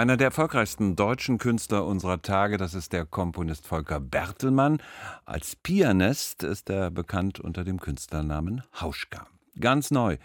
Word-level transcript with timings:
Einer 0.00 0.16
der 0.16 0.28
erfolgreichsten 0.28 0.96
deutschen 0.96 1.36
Künstler 1.36 1.84
unserer 1.84 2.22
Tage, 2.22 2.56
das 2.56 2.72
ist 2.72 2.94
der 2.94 3.04
Komponist 3.04 3.66
Volker 3.66 4.00
Bertelmann. 4.00 4.78
Als 5.26 5.56
Pianist 5.56 6.42
ist 6.42 6.70
er 6.70 6.90
bekannt 6.90 7.38
unter 7.38 7.64
dem 7.64 7.78
Künstlernamen 7.78 8.62
Hauschka. 8.80 9.26
Ganz 9.60 9.90
neu, 9.90 10.16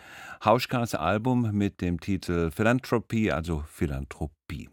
Hauschkas 0.46 0.96
Album 0.96 1.52
mit 1.52 1.82
dem 1.82 2.00
Titel 2.00 2.52
Philanthropy, 2.52 3.32
also 3.32 3.66
Philanthropie. 3.68 4.70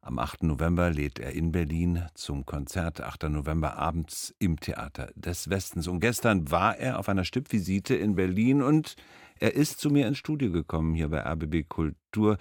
Am 0.00 0.18
8. 0.18 0.42
November 0.42 0.90
lädt 0.90 1.20
er 1.20 1.34
in 1.34 1.52
Berlin 1.52 2.06
zum 2.14 2.44
Konzert, 2.44 3.00
8. 3.00 3.28
November 3.28 3.76
abends 3.76 4.34
im 4.40 4.58
Theater 4.58 5.12
des 5.14 5.50
Westens. 5.50 5.86
Und 5.86 6.00
gestern 6.00 6.50
war 6.50 6.76
er 6.76 6.98
auf 6.98 7.08
einer 7.08 7.22
Stippvisite 7.22 7.94
in 7.94 8.16
Berlin 8.16 8.60
und 8.60 8.96
er 9.38 9.54
ist 9.54 9.78
zu 9.78 9.90
mir 9.90 10.08
ins 10.08 10.18
Studio 10.18 10.50
gekommen, 10.50 10.94
hier 10.94 11.10
bei 11.10 11.20
RBB 11.20 11.68
Kultur. 11.68 12.38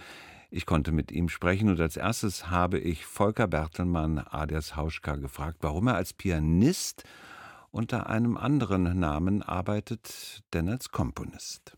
Ich 0.54 0.66
konnte 0.66 0.92
mit 0.92 1.14
ihm 1.14 1.30
sprechen 1.30 1.70
und 1.70 1.80
als 1.80 1.96
erstes 1.96 2.50
habe 2.50 2.78
ich 2.78 3.06
Volker 3.06 3.48
Bertelmann 3.48 4.20
alias 4.20 4.76
Hauschka 4.76 5.16
gefragt, 5.16 5.60
warum 5.62 5.88
er 5.88 5.96
als 5.96 6.12
Pianist 6.12 7.06
unter 7.72 8.10
einem 8.10 8.36
anderen 8.36 9.00
Namen 9.00 9.44
arbeitet, 9.44 10.44
denn 10.54 10.68
als 10.68 10.92
Komponist. 10.92 11.78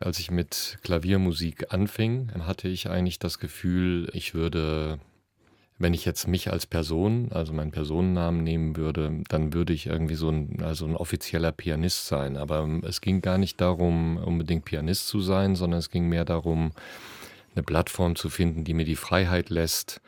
Als 0.00 0.18
ich 0.18 0.32
mit 0.32 0.78
Klaviermusik 0.82 1.72
anfing, 1.72 2.32
hatte 2.40 2.66
ich 2.66 2.90
eigentlich 2.90 3.20
das 3.20 3.38
Gefühl, 3.38 4.10
ich 4.12 4.34
würde, 4.34 4.98
wenn 5.78 5.94
ich 5.94 6.04
jetzt 6.04 6.26
mich 6.26 6.50
als 6.50 6.66
Person, 6.66 7.30
also 7.30 7.52
meinen 7.52 7.70
Personennamen 7.70 8.42
nehmen 8.42 8.76
würde, 8.76 9.22
dann 9.28 9.52
würde 9.52 9.72
ich 9.72 9.86
irgendwie 9.86 10.16
so 10.16 10.30
ein, 10.30 10.60
also 10.62 10.84
ein 10.84 10.96
offizieller 10.96 11.52
Pianist 11.52 12.08
sein. 12.08 12.36
Aber 12.36 12.68
es 12.82 13.00
ging 13.00 13.22
gar 13.22 13.38
nicht 13.38 13.60
darum, 13.60 14.16
unbedingt 14.16 14.64
Pianist 14.64 15.06
zu 15.06 15.20
sein, 15.20 15.54
sondern 15.54 15.78
es 15.78 15.90
ging 15.90 16.08
mehr 16.08 16.24
darum, 16.24 16.72
eine 17.58 17.64
Plattform 17.64 18.16
zu 18.16 18.30
finden, 18.30 18.64
die 18.64 18.74
mir 18.74 18.84
die 18.84 18.96
Freiheit 18.96 19.50
lässt, 19.50 20.00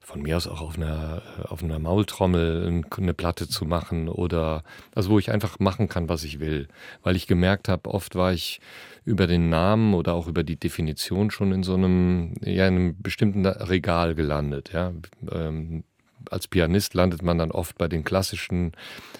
von 0.00 0.22
mir 0.22 0.36
aus 0.36 0.46
auch 0.46 0.62
auf 0.62 0.76
einer, 0.76 1.22
auf 1.44 1.62
einer 1.62 1.78
Maultrommel 1.78 2.82
eine 2.96 3.14
Platte 3.14 3.46
zu 3.46 3.66
machen 3.66 4.08
oder 4.08 4.64
also 4.94 5.10
wo 5.10 5.18
ich 5.18 5.30
einfach 5.30 5.58
machen 5.58 5.88
kann, 5.88 6.08
was 6.08 6.24
ich 6.24 6.40
will. 6.40 6.68
Weil 7.02 7.14
ich 7.14 7.26
gemerkt 7.26 7.68
habe, 7.68 7.90
oft 7.90 8.14
war 8.14 8.32
ich 8.32 8.60
über 9.04 9.26
den 9.26 9.48
Namen 9.48 9.94
oder 9.94 10.14
auch 10.14 10.26
über 10.26 10.44
die 10.44 10.56
Definition 10.56 11.30
schon 11.30 11.52
in 11.52 11.62
so 11.62 11.74
einem, 11.74 12.34
ja, 12.40 12.66
in 12.66 12.74
einem 12.74 13.02
bestimmten 13.02 13.46
Regal 13.46 14.14
gelandet. 14.14 14.70
Ja. 14.72 14.92
Ähm, 15.30 15.84
als 16.30 16.48
Pianist 16.48 16.94
landet 16.94 17.22
man 17.22 17.38
dann 17.38 17.50
oft 17.50 17.78
bei 17.78 17.86
den 17.86 18.02
klassischen 18.02 18.72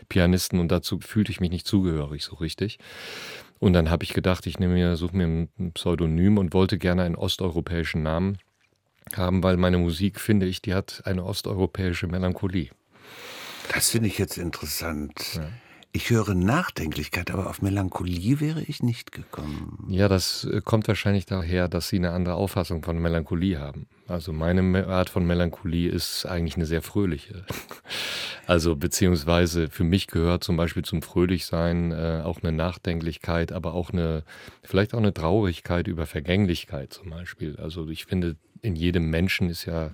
Pianisten 0.08 0.58
und 0.58 0.72
dazu 0.72 1.00
fühlte 1.00 1.32
ich 1.32 1.40
mich 1.40 1.50
nicht 1.50 1.66
zugehörig 1.66 2.24
so 2.24 2.36
richtig. 2.36 2.78
Und 3.58 3.72
dann 3.72 3.90
habe 3.90 4.04
ich 4.04 4.14
gedacht, 4.14 4.46
ich 4.46 4.58
nehme 4.58 4.74
mir, 4.74 4.96
suche 4.96 5.16
mir 5.16 5.26
ein 5.26 5.72
Pseudonym 5.72 6.38
und 6.38 6.54
wollte 6.54 6.78
gerne 6.78 7.02
einen 7.02 7.16
osteuropäischen 7.16 8.02
Namen 8.02 8.38
haben, 9.16 9.42
weil 9.42 9.56
meine 9.56 9.78
Musik, 9.78 10.20
finde 10.20 10.46
ich, 10.46 10.62
die 10.62 10.74
hat 10.74 11.02
eine 11.04 11.24
osteuropäische 11.24 12.06
Melancholie. 12.06 12.70
Das 13.72 13.90
finde 13.90 14.08
ich 14.08 14.18
jetzt 14.18 14.38
interessant. 14.38 15.34
Ja. 15.34 15.48
Ich 15.92 16.10
höre 16.10 16.34
Nachdenklichkeit, 16.34 17.30
aber 17.30 17.48
auf 17.48 17.62
Melancholie 17.62 18.40
wäre 18.40 18.62
ich 18.62 18.82
nicht 18.82 19.10
gekommen. 19.10 19.86
Ja, 19.88 20.08
das 20.08 20.44
äh, 20.44 20.60
kommt 20.62 20.86
wahrscheinlich 20.86 21.24
daher, 21.24 21.66
dass 21.68 21.88
Sie 21.88 21.96
eine 21.96 22.10
andere 22.10 22.34
Auffassung 22.34 22.82
von 22.82 22.98
Melancholie 22.98 23.58
haben. 23.58 23.86
Also 24.06 24.32
meine 24.32 24.86
Art 24.86 25.08
von 25.08 25.26
Melancholie 25.26 25.90
ist 25.90 26.26
eigentlich 26.26 26.56
eine 26.56 26.66
sehr 26.66 26.82
fröhliche. 26.82 27.44
Also 28.46 28.76
beziehungsweise 28.76 29.68
für 29.68 29.84
mich 29.84 30.06
gehört 30.06 30.42
zum 30.42 30.56
Beispiel 30.56 30.82
zum 30.82 31.02
Fröhlichsein 31.02 31.92
äh, 31.92 32.22
auch 32.24 32.42
eine 32.42 32.50
Nachdenklichkeit, 32.50 33.52
aber 33.52 33.74
auch 33.74 33.90
eine, 33.90 34.24
vielleicht 34.62 34.94
auch 34.94 34.98
eine 34.98 35.12
Traurigkeit 35.12 35.86
über 35.86 36.06
Vergänglichkeit 36.06 36.94
zum 36.94 37.10
Beispiel. 37.10 37.58
Also 37.58 37.86
ich 37.90 38.06
finde, 38.06 38.36
in 38.62 38.74
jedem 38.74 39.10
Menschen 39.10 39.50
ist 39.50 39.66
ja 39.66 39.90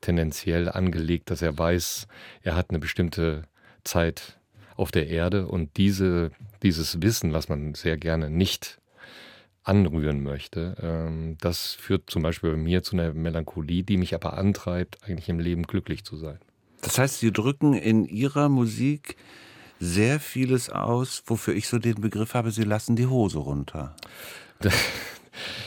tendenziell 0.00 0.68
angelegt, 0.68 1.30
dass 1.30 1.40
er 1.40 1.56
weiß, 1.56 2.08
er 2.42 2.56
hat 2.56 2.70
eine 2.70 2.80
bestimmte 2.80 3.44
Zeit 3.84 4.40
auf 4.76 4.90
der 4.90 5.08
Erde 5.08 5.46
und 5.46 5.76
diese, 5.76 6.30
dieses 6.62 7.00
Wissen, 7.02 7.32
was 7.32 7.48
man 7.48 7.74
sehr 7.74 7.96
gerne 7.96 8.30
nicht 8.30 8.78
anrühren 9.62 10.22
möchte, 10.22 10.76
ähm, 10.82 11.36
das 11.40 11.72
führt 11.72 12.10
zum 12.10 12.22
Beispiel 12.22 12.50
bei 12.50 12.56
mir 12.56 12.82
zu 12.82 12.96
einer 12.96 13.12
Melancholie, 13.14 13.82
die 13.82 13.96
mich 13.96 14.14
aber 14.14 14.36
antreibt, 14.36 14.98
eigentlich 15.04 15.28
im 15.28 15.40
Leben 15.40 15.62
glücklich 15.62 16.04
zu 16.04 16.16
sein. 16.16 16.38
Das 16.82 16.98
heißt, 16.98 17.20
Sie 17.20 17.32
drücken 17.32 17.72
in 17.72 18.04
Ihrer 18.04 18.50
Musik 18.50 19.16
sehr 19.80 20.20
vieles 20.20 20.68
aus, 20.68 21.22
wofür 21.26 21.54
ich 21.54 21.66
so 21.66 21.78
den 21.78 22.00
Begriff 22.00 22.34
habe, 22.34 22.50
Sie 22.50 22.64
lassen 22.64 22.94
die 22.94 23.06
Hose 23.06 23.38
runter. 23.38 23.96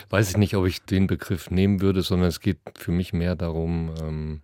Weiß 0.09 0.29
ich 0.29 0.37
nicht, 0.37 0.55
ob 0.55 0.65
ich 0.65 0.83
den 0.83 1.07
Begriff 1.07 1.49
nehmen 1.49 1.81
würde, 1.81 2.01
sondern 2.01 2.29
es 2.29 2.39
geht 2.39 2.59
für 2.77 2.91
mich 2.91 3.13
mehr 3.13 3.35
darum, 3.35 3.93
ähm, 3.99 4.41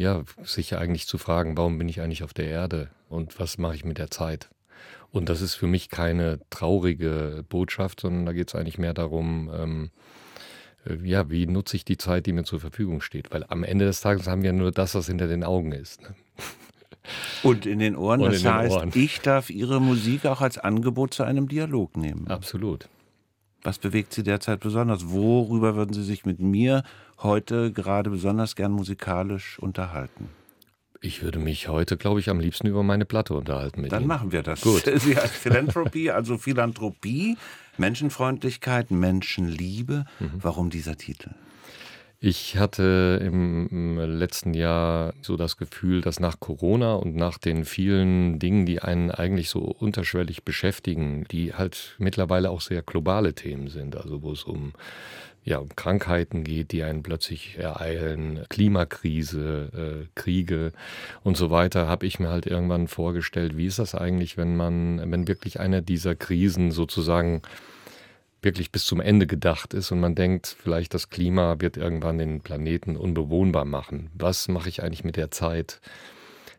ja, 0.00 0.22
sich 0.42 0.76
eigentlich 0.76 1.06
zu 1.06 1.18
fragen, 1.18 1.58
warum 1.58 1.76
bin 1.76 1.88
ich 1.88 2.00
eigentlich 2.00 2.22
auf 2.22 2.32
der 2.32 2.46
Erde 2.46 2.88
und 3.10 3.38
was 3.38 3.58
mache 3.58 3.74
ich 3.74 3.84
mit 3.84 3.98
der 3.98 4.10
Zeit? 4.10 4.48
Und 5.12 5.28
das 5.28 5.42
ist 5.42 5.54
für 5.56 5.66
mich 5.66 5.90
keine 5.90 6.40
traurige 6.48 7.44
Botschaft, 7.46 8.00
sondern 8.00 8.24
da 8.24 8.32
geht 8.32 8.48
es 8.48 8.54
eigentlich 8.54 8.78
mehr 8.78 8.94
darum, 8.94 9.50
ähm, 9.54 9.90
äh, 10.86 10.94
ja, 11.06 11.28
wie 11.28 11.46
nutze 11.46 11.76
ich 11.76 11.84
die 11.84 11.98
Zeit, 11.98 12.24
die 12.24 12.32
mir 12.32 12.44
zur 12.44 12.60
Verfügung 12.60 13.02
steht? 13.02 13.30
Weil 13.30 13.44
am 13.48 13.62
Ende 13.62 13.84
des 13.84 14.00
Tages 14.00 14.26
haben 14.26 14.42
wir 14.42 14.54
nur 14.54 14.72
das, 14.72 14.94
was 14.94 15.06
hinter 15.06 15.28
den 15.28 15.44
Augen 15.44 15.72
ist. 15.72 16.00
Ne? 16.00 16.14
Und 17.42 17.66
in 17.66 17.78
den 17.78 17.94
Ohren. 17.94 18.22
Und 18.22 18.32
das 18.32 18.44
heißt, 18.44 18.76
Ohren. 18.76 18.92
ich 18.94 19.20
darf 19.20 19.50
Ihre 19.50 19.82
Musik 19.82 20.24
auch 20.24 20.40
als 20.40 20.56
Angebot 20.56 21.12
zu 21.12 21.24
einem 21.24 21.46
Dialog 21.46 21.98
nehmen. 21.98 22.26
Absolut. 22.28 22.88
Was 23.62 23.78
bewegt 23.78 24.14
Sie 24.14 24.22
derzeit 24.22 24.60
besonders? 24.60 25.10
Worüber 25.10 25.76
würden 25.76 25.92
Sie 25.92 26.02
sich 26.02 26.24
mit 26.24 26.40
mir 26.40 26.82
heute 27.18 27.72
gerade 27.72 28.10
besonders 28.10 28.56
gern 28.56 28.72
musikalisch 28.72 29.58
unterhalten? 29.58 30.30
Ich 31.02 31.22
würde 31.22 31.38
mich 31.38 31.68
heute, 31.68 31.96
glaube 31.96 32.20
ich, 32.20 32.28
am 32.28 32.40
liebsten 32.40 32.66
über 32.66 32.82
meine 32.82 33.06
Platte 33.06 33.34
unterhalten. 33.34 33.88
Dann 33.88 34.02
Ihnen. 34.02 34.08
machen 34.08 34.32
wir 34.32 34.42
das. 34.42 34.60
Gut. 34.60 34.84
Sie 34.96 35.16
heißt 35.16 35.34
Philanthropie, 35.34 36.10
also 36.10 36.36
Philanthropie, 36.36 37.36
Menschenfreundlichkeit, 37.78 38.90
Menschenliebe. 38.90 40.04
Mhm. 40.18 40.30
Warum 40.40 40.70
dieser 40.70 40.96
Titel? 40.96 41.30
Ich 42.22 42.58
hatte 42.58 43.18
im, 43.24 43.96
letzten 43.98 44.52
Jahr 44.52 45.14
so 45.22 45.38
das 45.38 45.56
Gefühl, 45.56 46.02
dass 46.02 46.20
nach 46.20 46.38
Corona 46.38 46.92
und 46.92 47.16
nach 47.16 47.38
den 47.38 47.64
vielen 47.64 48.38
Dingen, 48.38 48.66
die 48.66 48.82
einen 48.82 49.10
eigentlich 49.10 49.48
so 49.48 49.60
unterschwellig 49.60 50.44
beschäftigen, 50.44 51.24
die 51.30 51.54
halt 51.54 51.96
mittlerweile 51.98 52.50
auch 52.50 52.60
sehr 52.60 52.82
globale 52.82 53.32
Themen 53.34 53.68
sind, 53.68 53.96
also 53.96 54.22
wo 54.22 54.32
es 54.32 54.44
um 54.44 54.74
ja, 55.42 55.56
um 55.56 55.70
Krankheiten 55.74 56.44
geht, 56.44 56.72
die 56.72 56.82
einen 56.82 57.02
plötzlich 57.02 57.56
ereilen, 57.56 58.44
Klimakrise, 58.50 60.04
äh, 60.04 60.06
Kriege 60.14 60.72
und 61.24 61.38
so 61.38 61.50
weiter, 61.50 61.88
habe 61.88 62.04
ich 62.04 62.20
mir 62.20 62.28
halt 62.28 62.44
irgendwann 62.44 62.88
vorgestellt, 62.88 63.56
wie 63.56 63.64
ist 63.64 63.78
das 63.78 63.94
eigentlich, 63.94 64.36
wenn 64.36 64.54
man, 64.54 65.10
wenn 65.10 65.26
wirklich 65.26 65.58
eine 65.58 65.80
dieser 65.82 66.14
Krisen 66.14 66.70
sozusagen 66.70 67.40
wirklich 68.42 68.72
bis 68.72 68.84
zum 68.84 69.00
Ende 69.00 69.26
gedacht 69.26 69.74
ist 69.74 69.90
und 69.92 70.00
man 70.00 70.14
denkt, 70.14 70.56
vielleicht 70.62 70.94
das 70.94 71.10
Klima 71.10 71.56
wird 71.58 71.76
irgendwann 71.76 72.18
den 72.18 72.40
Planeten 72.40 72.96
unbewohnbar 72.96 73.64
machen. 73.64 74.10
Was 74.14 74.48
mache 74.48 74.68
ich 74.68 74.82
eigentlich 74.82 75.04
mit 75.04 75.16
der 75.16 75.30
Zeit, 75.30 75.80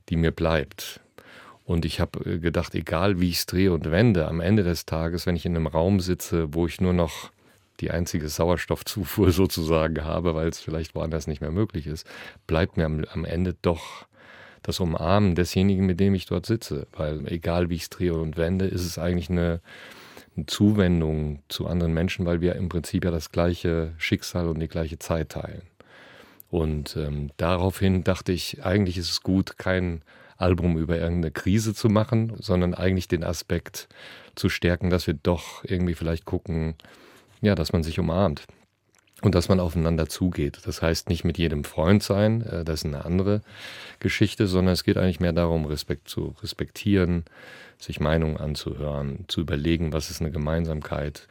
die 0.10 0.16
mir 0.16 0.32
bleibt? 0.32 1.00
Und 1.66 1.86
ich 1.86 2.00
habe 2.00 2.30
äh, 2.30 2.40
gedacht, 2.40 2.76
egal 2.76 3.20
wie 3.20 3.30
ich 3.30 3.38
es 3.38 3.46
drehe 3.46 3.72
und 3.72 3.90
wende, 3.92 4.28
am 4.28 4.42
Ende 4.42 4.64
des 4.64 4.86
Tages, 4.86 5.26
wenn 5.26 5.36
ich 5.36 5.46
in 5.46 5.56
einem 5.56 5.68
Raum 5.68 6.00
sitze, 6.00 6.54
wo 6.54 6.68
ich 6.68 6.82
nur 6.82 6.94
noch 6.94 7.32
die 7.80 7.92
einzige 7.92 8.30
Sauerstoffzufuhr 8.30 9.32
sozusagen 9.32 10.04
habe, 10.04 10.36
weil 10.36 10.50
es 10.50 10.60
vielleicht 10.60 10.96
woanders 10.96 11.28
nicht 11.28 11.42
mehr 11.42 11.52
möglich 11.52 11.88
ist, 11.88 12.06
bleibt 12.48 12.78
mir 12.78 12.86
am, 12.86 13.06
am 13.12 13.26
Ende 13.26 13.56
doch 13.62 14.06
das 14.64 14.80
Umarmen 14.80 15.34
desjenigen, 15.34 15.86
mit 15.86 16.00
dem 16.00 16.14
ich 16.14 16.26
dort 16.26 16.46
sitze. 16.46 16.88
Weil 16.92 17.28
egal 17.28 17.70
wie 17.70 17.76
ich 17.76 17.84
es 17.84 17.90
drehe 17.90 18.14
und 18.14 18.38
wende, 18.38 18.66
ist 18.66 18.86
es 18.86 19.00
eigentlich 19.00 19.30
eine, 19.30 19.62
Zuwendung 20.48 21.44
zu 21.50 21.68
anderen 21.68 21.94
Menschen, 21.94 22.26
weil 22.26 22.42
wir 22.42 22.56
im 22.56 22.70
Prinzip 22.70 23.06
ja 23.06 23.12
das 23.12 23.32
gleiche 23.32 23.94
Schicksal 23.98 24.48
und 24.48 24.60
die 24.60 24.68
gleiche 24.68 25.00
Zeit 25.00 25.30
teilen. 25.30 25.64
Und 26.50 26.98
ähm, 26.98 27.32
daraufhin 27.38 28.04
dachte 28.04 28.32
ich, 28.32 28.64
eigentlich 28.64 28.98
ist 28.98 29.10
es 29.10 29.22
gut, 29.24 29.58
kein 29.58 30.02
Album 30.38 30.78
über 30.78 30.98
irgendeine 30.98 31.32
Krise 31.32 31.74
zu 31.74 31.88
machen, 31.88 32.34
sondern 32.40 32.74
eigentlich 32.74 33.08
den 33.08 33.24
Aspekt 33.24 33.88
zu 34.36 34.50
stärken, 34.50 34.90
dass 34.90 35.08
wir 35.08 35.14
doch 35.14 35.64
irgendwie 35.64 35.94
vielleicht 35.94 36.26
gucken, 36.26 36.76
ja, 37.42 37.56
dass 37.56 37.74
man 37.74 37.84
sich 37.84 38.00
umarmt 38.00 38.48
und 39.22 39.36
dass 39.36 39.50
man 39.50 39.60
aufeinander 39.60 40.10
zugeht. 40.10 40.60
Das 40.66 40.82
heißt 40.82 41.10
nicht 41.10 41.24
mit 41.24 41.38
jedem 41.38 41.64
Freund 41.64 42.04
sein, 42.04 42.42
äh, 42.42 42.66
das 42.66 42.82
ist 42.82 42.86
eine 42.86 43.06
andere 43.06 43.42
Geschichte, 44.00 44.48
sondern 44.48 44.74
es 44.74 44.84
geht 44.84 44.98
eigentlich 44.98 45.20
mehr 45.20 45.34
darum, 45.34 45.66
Respekt 45.66 46.10
zu 46.10 46.36
respektieren, 46.42 47.24
sich 47.78 48.00
Meinungen 48.00 48.38
anzuhören, 48.38 49.26
zu 49.28 49.42
überlegen, 49.42 49.94
was 49.94 50.10
ist 50.10 50.22
eine 50.22 50.32
Gemeinsamkeit. 50.32 51.28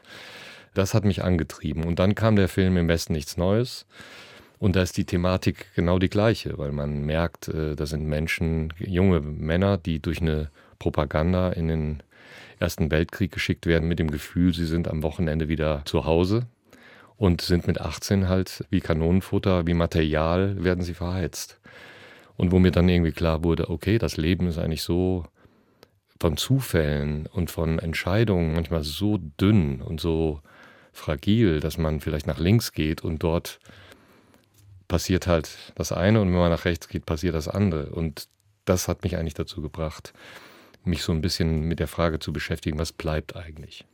Das 0.74 0.94
hat 0.94 1.04
mich 1.04 1.24
angetrieben. 1.24 1.84
Und 1.84 1.98
dann 1.98 2.14
kam 2.14 2.36
der 2.36 2.48
Film 2.48 2.76
Im 2.76 2.88
Westen 2.88 3.12
nichts 3.12 3.36
Neues. 3.36 3.86
Und 4.60 4.76
da 4.76 4.82
ist 4.82 4.96
die 4.96 5.04
Thematik 5.04 5.66
genau 5.74 5.98
die 5.98 6.10
gleiche, 6.10 6.58
weil 6.58 6.70
man 6.70 7.02
merkt, 7.04 7.48
äh, 7.48 7.74
da 7.74 7.86
sind 7.86 8.06
Menschen, 8.06 8.72
junge 8.78 9.20
Männer, 9.20 9.78
die 9.78 10.00
durch 10.00 10.20
eine 10.20 10.50
Propaganda 10.78 11.50
in 11.50 11.68
den 11.68 12.02
Ersten 12.58 12.90
Weltkrieg 12.90 13.32
geschickt 13.32 13.66
werden 13.66 13.88
mit 13.88 13.98
dem 13.98 14.10
Gefühl, 14.10 14.52
sie 14.52 14.66
sind 14.66 14.86
am 14.86 15.02
Wochenende 15.02 15.48
wieder 15.48 15.82
zu 15.86 16.04
Hause 16.04 16.46
und 17.20 17.42
sind 17.42 17.66
mit 17.66 17.82
18 17.82 18.30
halt 18.30 18.64
wie 18.70 18.80
Kanonenfutter, 18.80 19.66
wie 19.66 19.74
Material, 19.74 20.64
werden 20.64 20.82
sie 20.82 20.94
verheizt. 20.94 21.60
Und 22.38 22.50
wo 22.50 22.58
mir 22.58 22.70
dann 22.70 22.88
irgendwie 22.88 23.12
klar 23.12 23.44
wurde, 23.44 23.68
okay, 23.68 23.98
das 23.98 24.16
Leben 24.16 24.46
ist 24.46 24.56
eigentlich 24.56 24.82
so 24.82 25.26
von 26.18 26.38
Zufällen 26.38 27.26
und 27.26 27.50
von 27.50 27.78
Entscheidungen 27.78 28.54
manchmal 28.54 28.84
so 28.84 29.18
dünn 29.38 29.82
und 29.82 30.00
so 30.00 30.40
fragil, 30.94 31.60
dass 31.60 31.76
man 31.76 32.00
vielleicht 32.00 32.26
nach 32.26 32.38
links 32.38 32.72
geht 32.72 33.04
und 33.04 33.22
dort 33.22 33.60
passiert 34.88 35.26
halt 35.26 35.74
das 35.74 35.92
eine 35.92 36.22
und 36.22 36.28
wenn 36.28 36.38
man 36.38 36.50
nach 36.50 36.64
rechts 36.64 36.88
geht, 36.88 37.04
passiert 37.04 37.34
das 37.34 37.48
andere. 37.48 37.90
Und 37.90 38.28
das 38.64 38.88
hat 38.88 39.02
mich 39.02 39.18
eigentlich 39.18 39.34
dazu 39.34 39.60
gebracht, 39.60 40.14
mich 40.84 41.02
so 41.02 41.12
ein 41.12 41.20
bisschen 41.20 41.64
mit 41.64 41.80
der 41.80 41.88
Frage 41.88 42.18
zu 42.18 42.32
beschäftigen, 42.32 42.78
was 42.78 42.92
bleibt 42.92 43.36
eigentlich. 43.36 43.84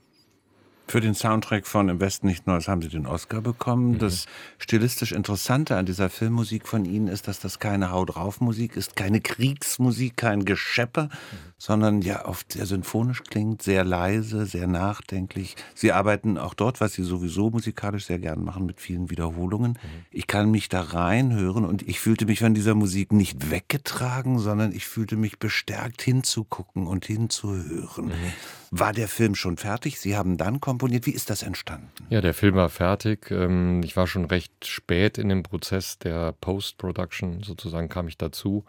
Für 0.89 1.01
den 1.01 1.15
Soundtrack 1.15 1.67
von 1.67 1.89
Im 1.89 2.01
Westen 2.01 2.29
nicht 2.29 2.47
Neues 2.47 2.69
haben 2.69 2.81
Sie 2.81 2.89
den 2.89 3.07
Oscar 3.07 3.41
bekommen. 3.41 3.93
Mhm. 3.93 3.99
Das 3.99 4.27
stilistisch 4.59 5.11
Interessante 5.11 5.77
an 5.77 5.85
dieser 5.85 6.09
Filmmusik 6.11 6.69
von 6.69 6.85
Ihnen 6.85 7.09
ist, 7.09 7.27
dass 7.27 7.41
das 7.41 7.59
keine 7.59 7.91
Hau 7.91 8.05
drauf 8.05 8.41
Musik 8.41 8.77
ist, 8.77 8.95
keine 8.95 9.21
Kriegsmusik, 9.21 10.17
kein 10.17 10.45
Geschepper, 10.45 11.05
mhm. 11.05 11.55
Sondern 11.59 12.03
ja 12.03 12.27
oft 12.27 12.53
sehr 12.53 12.67
symphonisch 12.67 13.23
klingt, 13.23 13.63
sehr 13.63 13.83
leise, 13.83 14.45
sehr 14.45 14.67
nachdenklich. 14.67 15.57
Sie 15.75 15.91
arbeiten 15.91 16.37
auch 16.37 16.53
dort, 16.53 16.81
was 16.81 16.93
Sie 16.93 17.03
sowieso 17.03 17.51
musikalisch 17.51 18.07
sehr 18.07 18.19
gern 18.19 18.45
machen, 18.45 18.67
mit 18.67 18.81
vielen 18.81 19.11
Wiederholungen. 19.11 19.73
Mhm. 19.73 20.05
Ich 20.11 20.27
kann 20.27 20.51
mich 20.51 20.69
da 20.69 20.83
reinhören 20.83 21.65
und 21.65 21.83
ich 21.83 21.99
fühlte 21.99 22.27
mich 22.27 22.41
von 22.41 22.53
dieser 22.53 22.75
Musik 22.75 23.13
nicht 23.13 23.51
weggetragen, 23.51 24.39
sondern 24.39 24.73
ich 24.73 24.87
fühlte 24.87 25.17
mich 25.17 25.39
bestärkt 25.39 26.03
hinzugucken 26.03 26.87
und 26.87 27.07
hinzuhören. 27.07 28.07
Mhm. 28.07 28.33
War 28.71 28.93
der 28.93 29.09
Film 29.09 29.35
schon 29.35 29.57
fertig? 29.57 29.99
Sie 29.99 30.17
haben 30.17 30.37
dann 30.37 30.61
komponiert. 30.61 31.07
Wie 31.07 31.13
ist 31.13 31.31
das 31.31 31.43
entstanden? 31.43 31.89
Ja, 32.11 32.21
der 32.21 32.35
Film 32.35 32.55
war 32.57 32.69
fertig. 32.69 33.31
Ähm, 33.31 33.83
ich 33.83 33.97
war 33.97 34.07
schon 34.07 34.27
recht 34.27 34.67
spät 34.67 35.17
in 35.17 35.31
dem 35.31 35.43
Prozess 35.43 35.99
der 35.99 36.33
Post-Production, 36.33 37.43
sozusagen 37.43 37.89
kam 37.89 38.09
ich 38.09 38.19
dazu. 38.19 38.65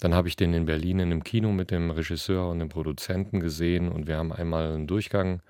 Dann 0.00 0.14
habe 0.14 0.28
ich 0.28 0.36
den 0.36 0.52
in 0.54 0.66
Berlin 0.66 0.98
in 0.98 1.10
einem 1.10 1.24
Kino 1.24 1.52
mit 1.52 1.70
dem 1.70 1.90
Regisseur 1.90 2.48
und 2.48 2.58
dem 2.58 2.68
Produzenten 2.68 3.40
gesehen 3.40 3.90
und 3.90 4.06
wir 4.06 4.16
haben 4.16 4.32
einmal 4.32 4.72
einen 4.72 4.86
Durchgang 4.86 5.40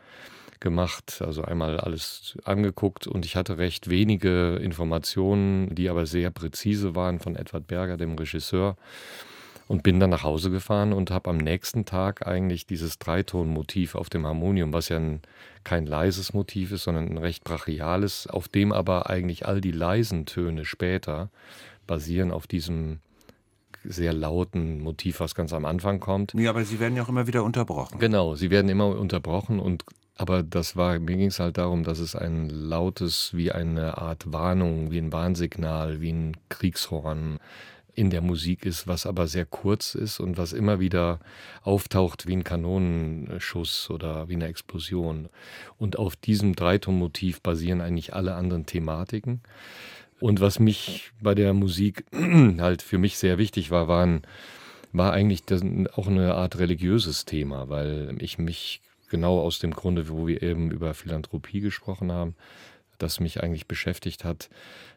gemacht, 0.60 1.20
also 1.24 1.42
einmal 1.42 1.78
alles 1.78 2.36
angeguckt 2.44 3.06
und 3.06 3.24
ich 3.24 3.36
hatte 3.36 3.58
recht 3.58 3.90
wenige 3.90 4.56
Informationen, 4.56 5.74
die 5.74 5.88
aber 5.88 6.06
sehr 6.06 6.30
präzise 6.30 6.94
waren 6.94 7.20
von 7.20 7.36
Edward 7.36 7.66
Berger, 7.66 7.96
dem 7.96 8.16
Regisseur 8.16 8.76
und 9.66 9.82
bin 9.82 10.00
dann 10.00 10.10
nach 10.10 10.24
Hause 10.24 10.50
gefahren 10.50 10.92
und 10.92 11.10
habe 11.10 11.30
am 11.30 11.38
nächsten 11.38 11.84
Tag 11.84 12.26
eigentlich 12.26 12.66
dieses 12.66 12.98
Dreitonmotiv 12.98 13.94
auf 13.94 14.10
dem 14.10 14.26
Harmonium, 14.26 14.72
was 14.72 14.88
ja 14.88 14.98
ein, 14.98 15.22
kein 15.64 15.86
leises 15.86 16.34
Motiv 16.34 16.72
ist, 16.72 16.84
sondern 16.84 17.08
ein 17.08 17.18
recht 17.18 17.44
brachiales, 17.44 18.26
auf 18.26 18.48
dem 18.48 18.72
aber 18.72 19.08
eigentlich 19.08 19.46
all 19.46 19.60
die 19.60 19.72
leisen 19.72 20.26
Töne 20.26 20.64
später 20.64 21.30
basieren 21.86 22.30
auf 22.30 22.46
diesem 22.46 23.00
sehr 23.84 24.12
lauten 24.12 24.80
Motiv, 24.80 25.20
was 25.20 25.34
ganz 25.34 25.52
am 25.52 25.64
Anfang 25.64 26.00
kommt. 26.00 26.34
Ja, 26.34 26.50
aber 26.50 26.64
sie 26.64 26.80
werden 26.80 26.96
ja 26.96 27.02
auch 27.02 27.08
immer 27.08 27.26
wieder 27.26 27.44
unterbrochen. 27.44 27.98
Genau, 27.98 28.34
sie 28.34 28.50
werden 28.50 28.68
immer 28.68 28.86
unterbrochen 28.86 29.60
und 29.60 29.84
aber 30.16 30.44
das 30.44 30.76
war, 30.76 30.98
mir 31.00 31.16
ging 31.16 31.26
es 31.26 31.40
halt 31.40 31.58
darum, 31.58 31.82
dass 31.82 31.98
es 31.98 32.14
ein 32.14 32.48
lautes, 32.48 33.34
wie 33.34 33.50
eine 33.50 33.98
Art 33.98 34.32
Warnung, 34.32 34.92
wie 34.92 34.98
ein 34.98 35.12
Warnsignal, 35.12 36.00
wie 36.00 36.12
ein 36.12 36.36
Kriegshorn 36.48 37.40
in 37.94 38.10
der 38.10 38.20
Musik 38.20 38.64
ist, 38.64 38.86
was 38.86 39.06
aber 39.06 39.26
sehr 39.28 39.46
kurz 39.46 39.94
ist 39.94 40.20
und 40.20 40.36
was 40.36 40.52
immer 40.52 40.80
wieder 40.80 41.20
auftaucht 41.62 42.26
wie 42.26 42.34
ein 42.34 42.44
Kanonenschuss 42.44 43.90
oder 43.90 44.28
wie 44.28 44.34
eine 44.34 44.46
Explosion. 44.46 45.28
Und 45.78 45.98
auf 45.98 46.16
diesem 46.16 46.54
Dreitonmotiv 46.54 47.40
basieren 47.40 47.80
eigentlich 47.80 48.14
alle 48.14 48.34
anderen 48.34 48.66
Thematiken. 48.66 49.42
Und 50.24 50.40
was 50.40 50.58
mich 50.58 51.12
bei 51.20 51.34
der 51.34 51.52
Musik 51.52 52.06
halt 52.58 52.80
für 52.80 52.96
mich 52.96 53.18
sehr 53.18 53.36
wichtig 53.36 53.70
war, 53.70 53.88
waren, 53.88 54.22
war 54.90 55.12
eigentlich 55.12 55.44
das, 55.44 55.60
auch 55.92 56.06
eine 56.06 56.34
Art 56.34 56.58
religiöses 56.58 57.26
Thema, 57.26 57.68
weil 57.68 58.16
ich 58.20 58.38
mich 58.38 58.80
genau 59.10 59.38
aus 59.38 59.58
dem 59.58 59.72
Grunde, 59.72 60.08
wo 60.08 60.26
wir 60.26 60.42
eben 60.42 60.70
über 60.70 60.94
Philanthropie 60.94 61.60
gesprochen 61.60 62.10
haben, 62.10 62.36
das 62.96 63.20
mich 63.20 63.42
eigentlich 63.42 63.68
beschäftigt 63.68 64.24
hat, 64.24 64.48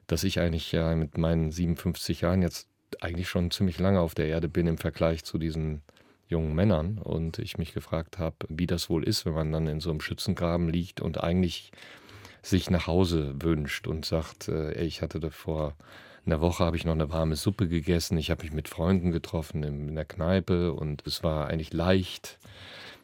dass 0.07 0.23
ich 0.23 0.39
eigentlich 0.39 0.71
ja 0.71 0.95
mit 0.95 1.17
meinen 1.17 1.51
57 1.51 2.21
Jahren 2.21 2.41
jetzt 2.41 2.69
eigentlich 3.01 3.27
schon 3.27 3.51
ziemlich 3.51 3.79
lange 3.79 3.99
auf 3.99 4.15
der 4.15 4.27
Erde 4.27 4.47
bin 4.47 4.65
im 4.65 4.77
Vergleich 4.77 5.25
zu 5.25 5.37
diesen 5.37 5.81
jungen 6.29 6.55
Männern. 6.55 6.99
Und 6.99 7.39
ich 7.39 7.57
mich 7.57 7.73
gefragt 7.73 8.17
habe, 8.17 8.37
wie 8.47 8.65
das 8.65 8.89
wohl 8.89 9.03
ist, 9.03 9.25
wenn 9.25 9.33
man 9.33 9.51
dann 9.51 9.67
in 9.67 9.81
so 9.81 9.89
einem 9.89 9.99
Schützengraben 9.99 10.69
liegt 10.69 11.01
und 11.01 11.21
eigentlich 11.21 11.73
sich 12.49 12.69
nach 12.69 12.87
Hause 12.87 13.35
wünscht 13.41 13.87
und 13.87 14.05
sagt, 14.05 14.47
äh, 14.47 14.73
ich 14.83 15.01
hatte 15.01 15.19
da 15.19 15.29
vor 15.29 15.75
einer 16.25 16.41
Woche 16.41 16.65
habe 16.65 16.75
ich 16.75 16.85
noch 16.85 16.93
eine 16.93 17.09
warme 17.09 17.35
Suppe 17.35 17.67
gegessen, 17.67 18.17
ich 18.17 18.29
habe 18.29 18.43
mich 18.43 18.51
mit 18.51 18.67
Freunden 18.67 19.11
getroffen 19.11 19.63
in, 19.63 19.89
in 19.89 19.95
der 19.95 20.05
Kneipe 20.05 20.73
und 20.73 21.07
es 21.07 21.23
war 21.23 21.47
eigentlich 21.47 21.73
leicht. 21.73 22.37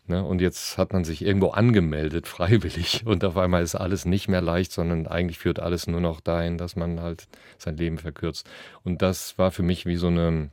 Ne? 0.08 0.24
Und 0.24 0.42
jetzt 0.42 0.78
hat 0.78 0.92
man 0.92 1.06
sich 1.06 1.24
irgendwo 1.24 1.50
angemeldet, 1.50 2.28
freiwillig. 2.36 3.04
Und 3.06 3.24
auf 3.24 3.38
einmal 3.38 3.64
ist 3.64 3.76
alles 3.76 4.06
nicht 4.06 4.28
mehr 4.28 4.42
leicht, 4.42 4.72
sondern 4.72 5.08
eigentlich 5.08 5.40
führt 5.40 5.60
alles 5.60 5.88
nur 5.88 6.02
noch 6.02 6.20
dahin, 6.20 6.58
dass 6.58 6.76
man 6.76 7.00
halt 7.00 7.28
sein 7.58 7.78
Leben 7.78 7.98
verkürzt. 7.98 8.50
Und 8.84 9.02
das 9.02 9.38
war 9.38 9.52
für 9.52 9.64
mich 9.64 9.86
wie 9.86 9.96
so 9.96 10.08
eine 10.08 10.50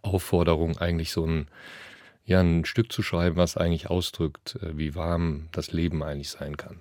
Aufforderung, 0.00 0.78
eigentlich 0.78 1.12
so 1.12 1.26
ein, 1.26 1.48
ja, 2.24 2.40
ein 2.40 2.64
Stück 2.64 2.90
zu 2.90 3.02
schreiben, 3.02 3.36
was 3.36 3.58
eigentlich 3.58 3.90
ausdrückt, 3.90 4.58
äh, 4.62 4.76
wie 4.78 4.94
warm 4.94 5.48
das 5.52 5.72
Leben 5.72 6.02
eigentlich 6.02 6.30
sein 6.30 6.56
kann. 6.56 6.80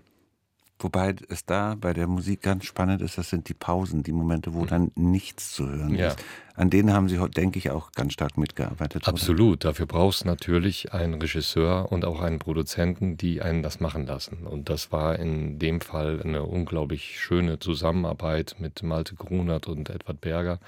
Wobei 0.83 1.15
es 1.29 1.45
da 1.45 1.75
bei 1.79 1.93
der 1.93 2.07
Musik 2.07 2.41
ganz 2.41 2.65
spannend 2.65 3.01
ist, 3.01 3.17
das 3.17 3.29
sind 3.29 3.49
die 3.49 3.53
Pausen, 3.53 4.03
die 4.03 4.11
Momente, 4.11 4.53
wo 4.53 4.61
mhm. 4.61 4.67
dann 4.67 4.91
nichts 4.95 5.51
zu 5.53 5.69
hören 5.69 5.95
ja. 5.95 6.07
ist. 6.09 6.23
An 6.55 6.69
denen 6.69 6.93
haben 6.93 7.07
Sie, 7.07 7.17
denke 7.29 7.59
ich, 7.59 7.71
auch 7.71 7.91
ganz 7.93 8.13
stark 8.13 8.37
mitgearbeitet. 8.37 9.07
Absolut. 9.07 9.63
Oder? 9.63 9.71
Dafür 9.71 9.85
brauchst 9.85 10.23
du 10.23 10.27
natürlich 10.27 10.93
einen 10.93 11.15
Regisseur 11.15 11.91
und 11.91 12.05
auch 12.05 12.21
einen 12.21 12.39
Produzenten, 12.39 13.17
die 13.17 13.41
einen 13.41 13.63
das 13.63 13.79
machen 13.79 14.05
lassen. 14.05 14.45
Und 14.45 14.69
das 14.69 14.91
war 14.91 15.17
in 15.17 15.59
dem 15.59 15.81
Fall 15.81 16.21
eine 16.21 16.43
unglaublich 16.43 17.19
schöne 17.19 17.59
Zusammenarbeit 17.59 18.55
mit 18.59 18.83
Malte 18.83 19.15
Grunert 19.15 19.67
und 19.67 19.89
Edward 19.89 20.21
Berger. 20.21 20.59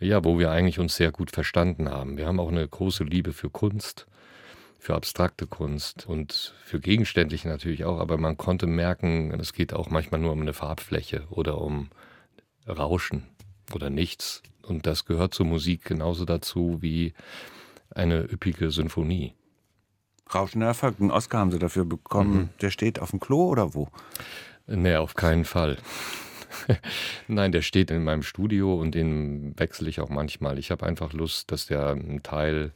Ja, 0.00 0.24
wo 0.24 0.38
wir 0.38 0.50
eigentlich 0.50 0.78
uns 0.78 0.96
sehr 0.96 1.12
gut 1.12 1.30
verstanden 1.30 1.90
haben. 1.90 2.16
Wir 2.16 2.26
haben 2.26 2.40
auch 2.40 2.50
eine 2.50 2.66
große 2.66 3.04
Liebe 3.04 3.32
für 3.32 3.50
Kunst 3.50 4.06
für 4.80 4.94
abstrakte 4.94 5.46
Kunst 5.46 6.06
und 6.06 6.54
für 6.64 6.80
gegenständliche 6.80 7.48
natürlich 7.48 7.84
auch, 7.84 8.00
aber 8.00 8.16
man 8.16 8.38
konnte 8.38 8.66
merken, 8.66 9.30
es 9.38 9.52
geht 9.52 9.74
auch 9.74 9.90
manchmal 9.90 10.20
nur 10.20 10.32
um 10.32 10.40
eine 10.40 10.54
Farbfläche 10.54 11.26
oder 11.28 11.60
um 11.60 11.90
Rauschen 12.66 13.26
oder 13.74 13.90
nichts. 13.90 14.42
Und 14.62 14.86
das 14.86 15.04
gehört 15.04 15.34
zur 15.34 15.46
Musik 15.46 15.84
genauso 15.84 16.24
dazu 16.24 16.78
wie 16.80 17.12
eine 17.90 18.22
üppige 18.22 18.70
Sinfonie. 18.70 19.34
Rauschender 20.32 20.68
Erfolg, 20.68 20.96
einen 21.00 21.10
Oscar 21.10 21.40
haben 21.40 21.50
Sie 21.50 21.58
dafür 21.58 21.84
bekommen. 21.84 22.34
Mhm. 22.34 22.48
Der 22.62 22.70
steht 22.70 23.00
auf 23.00 23.10
dem 23.10 23.20
Klo 23.20 23.48
oder 23.48 23.74
wo? 23.74 23.88
Nee, 24.66 24.96
auf 24.96 25.14
keinen 25.14 25.44
Fall. 25.44 25.76
Nein, 27.28 27.52
der 27.52 27.62
steht 27.62 27.90
in 27.90 28.04
meinem 28.04 28.22
Studio 28.22 28.74
und 28.74 28.94
den 28.94 29.58
wechsle 29.58 29.90
ich 29.90 30.00
auch 30.00 30.08
manchmal. 30.08 30.58
Ich 30.58 30.70
habe 30.70 30.86
einfach 30.86 31.12
Lust, 31.12 31.50
dass 31.50 31.66
der 31.66 31.90
ein 31.90 32.22
Teil 32.22 32.72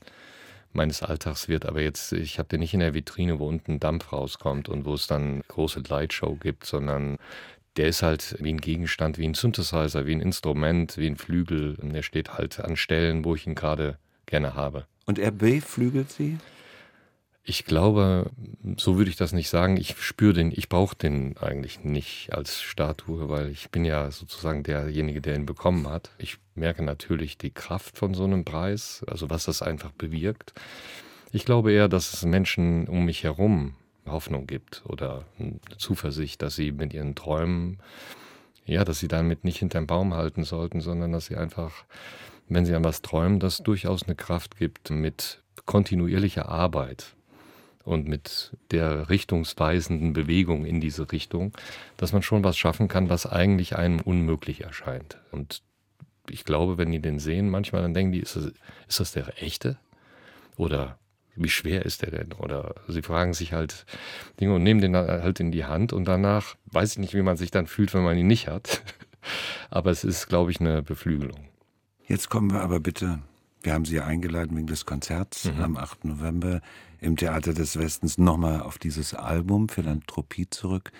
meines 0.75 1.03
Alltags 1.03 1.49
wird. 1.49 1.67
Aber 1.67 1.81
jetzt, 1.81 2.13
ich 2.13 2.39
habe 2.39 2.49
den 2.49 2.61
nicht 2.61 2.75
in 2.75 2.81
der 2.81 2.95
Vitrine, 2.95 3.39
wo 3.39 3.49
unten 3.49 3.81
Dampf 3.81 4.13
rauskommt 4.13 4.69
und 4.69 4.85
wo 4.85 4.95
es 4.95 5.07
dann 5.07 5.43
große 5.49 5.83
Lightshow 5.89 6.37
gibt, 6.37 6.67
sondern 6.67 7.19
der 7.77 7.89
ist 7.89 8.03
halt 8.03 8.37
wie 8.41 8.53
ein 8.53 8.61
Gegenstand, 8.61 9.19
wie 9.19 9.27
ein 9.27 9.35
Synthesizer, 9.35 10.07
wie 10.07 10.15
ein 10.15 10.21
Instrument, 10.21 10.97
wie 10.97 11.07
ein 11.07 11.17
Flügel. 11.17 11.77
Und 11.81 11.93
der 11.93 12.03
steht 12.03 12.35
halt 12.35 12.61
an 12.61 12.77
Stellen, 12.77 13.25
wo 13.25 13.35
ich 13.35 13.47
ihn 13.47 13.55
gerade 13.55 13.99
gerne 14.27 14.55
habe. 14.55 14.87
Und 15.07 15.19
er 15.19 15.31
beflügelt 15.31 16.11
Sie? 16.11 16.39
Ich 17.47 17.67
glaube, 17.67 18.31
so 18.79 18.97
würde 18.97 19.11
ich 19.11 19.17
das 19.17 19.35
nicht 19.35 19.51
sagen. 19.51 19.77
Ich 19.77 19.97
spüre 19.99 20.33
den, 20.33 20.51
ich 20.51 20.71
brauche 20.71 20.97
den 20.97 21.37
eigentlich 21.37 21.85
nicht 21.85 22.33
als 22.33 22.63
Statue, 22.63 23.29
weil 23.29 23.51
ich 23.51 23.69
bin 23.69 23.85
ja 23.85 24.11
sozusagen 24.11 24.63
derjenige, 24.63 25.21
der 25.21 25.35
ihn 25.35 25.45
bekommen 25.45 25.87
hat. 25.87 26.11
Ich 26.17 26.39
merke 26.55 26.83
natürlich 26.83 27.37
die 27.37 27.51
Kraft 27.51 27.99
von 27.99 28.15
so 28.15 28.25
einem 28.25 28.47
Preis, 28.47 29.05
also 29.07 29.29
was 29.29 29.45
das 29.45 29.61
einfach 29.61 29.91
bewirkt. 29.93 30.55
Ich 31.33 31.45
glaube 31.45 31.71
eher, 31.71 31.89
dass 31.89 32.15
es 32.15 32.25
Menschen 32.25 32.89
um 32.89 33.05
mich 33.05 33.25
herum 33.25 33.75
Hoffnung 34.07 34.47
gibt 34.47 34.83
oder 34.87 35.27
Zuversicht, 35.77 36.41
dass 36.41 36.57
sie 36.57 36.73
mit 36.73 36.95
ihren 36.95 37.15
Träumen, 37.15 37.79
ja, 38.65 38.85
dass 38.85 39.01
sie 39.01 39.09
damit 39.09 39.45
nicht 39.45 39.59
hinterm 39.59 39.87
Baum 39.87 40.15
halten 40.15 40.45
sollten, 40.45 40.81
sondern 40.81 41.13
dass 41.13 41.27
sie 41.27 41.37
einfach, 41.37 41.85
wenn 42.49 42.65
sie 42.65 42.75
an 42.75 42.85
was 42.85 43.03
träumen, 43.03 43.39
das 43.39 43.59
durchaus 43.59 44.05
eine 44.05 44.15
Kraft 44.15 44.57
gibt 44.57 44.91
mit 44.91 45.43
kontinuierlicher 45.67 46.49
Arbeit 46.49 47.15
und 47.85 48.09
mit 48.09 48.57
der 48.71 49.09
richtungsweisenden 49.11 50.13
Bewegung 50.13 50.65
in 50.65 50.81
diese 50.81 51.13
Richtung, 51.13 51.53
dass 51.97 52.13
man 52.13 52.23
schon 52.23 52.45
was 52.45 52.57
schaffen 52.57 52.89
kann, 52.89 53.11
was 53.11 53.27
eigentlich 53.27 53.77
einem 53.77 54.01
unmöglich 54.01 54.63
erscheint. 54.63 55.19
Und 55.31 55.63
ich 56.31 56.45
glaube, 56.45 56.79
wenn 56.79 56.91
die 56.91 57.01
den 57.01 57.19
sehen, 57.19 57.51
manchmal 57.51 57.83
dann 57.83 57.95
denken 57.95 58.13
die, 58.13 58.21
ist 58.21 58.37
das, 58.37 58.53
ist 58.89 59.01
das 59.01 59.13
der 59.13 59.43
echte? 59.43 59.77
Oder 60.57 60.99
wie 61.37 61.51
schwer 61.51 61.85
ist 61.85 62.03
der 62.03 62.11
denn? 62.11 62.33
Oder 62.33 62.75
sie 62.89 63.03
fragen 63.03 63.35
sich 63.35 63.53
halt 63.53 63.85
Dinge 64.41 64.55
und 64.55 64.63
nehmen 64.63 64.81
den 64.81 64.97
halt 64.97 65.41
in 65.41 65.53
die 65.53 65.65
Hand 65.65 65.93
und 65.93 66.07
danach 66.07 66.57
weiß 66.67 66.93
ich 66.93 66.99
nicht, 66.99 67.15
wie 67.15 67.23
man 67.23 67.37
sich 67.37 67.51
dann 67.51 67.67
fühlt, 67.67 67.93
wenn 67.93 68.05
man 68.05 68.17
ihn 68.17 68.27
nicht 68.27 68.49
hat. 68.49 68.83
Aber 69.71 69.91
es 69.91 70.05
ist, 70.05 70.29
glaube 70.29 70.51
ich, 70.51 70.61
eine 70.61 70.83
Beflügelung. 70.83 71.49
Jetzt 72.07 72.29
kommen 72.29 72.53
wir 72.53 72.61
aber 72.61 72.81
bitte, 72.81 73.21
wir 73.65 73.73
haben 73.73 73.85
Sie 73.85 73.97
ja 73.97 74.05
eingeladen 74.05 74.57
wegen 74.57 74.67
des 74.67 74.87
Konzerts 74.87 75.47
mhm. 75.47 75.61
am 75.61 75.77
8. 75.77 76.05
November 76.05 76.61
im 77.01 77.17
Theater 77.17 77.55
des 77.55 77.79
Westens 77.79 78.19
nochmal 78.19 78.61
auf 78.61 78.79
dieses 78.79 79.15
Album 79.15 79.69
Philanthropie 79.69 80.49
zurück. 80.49 80.93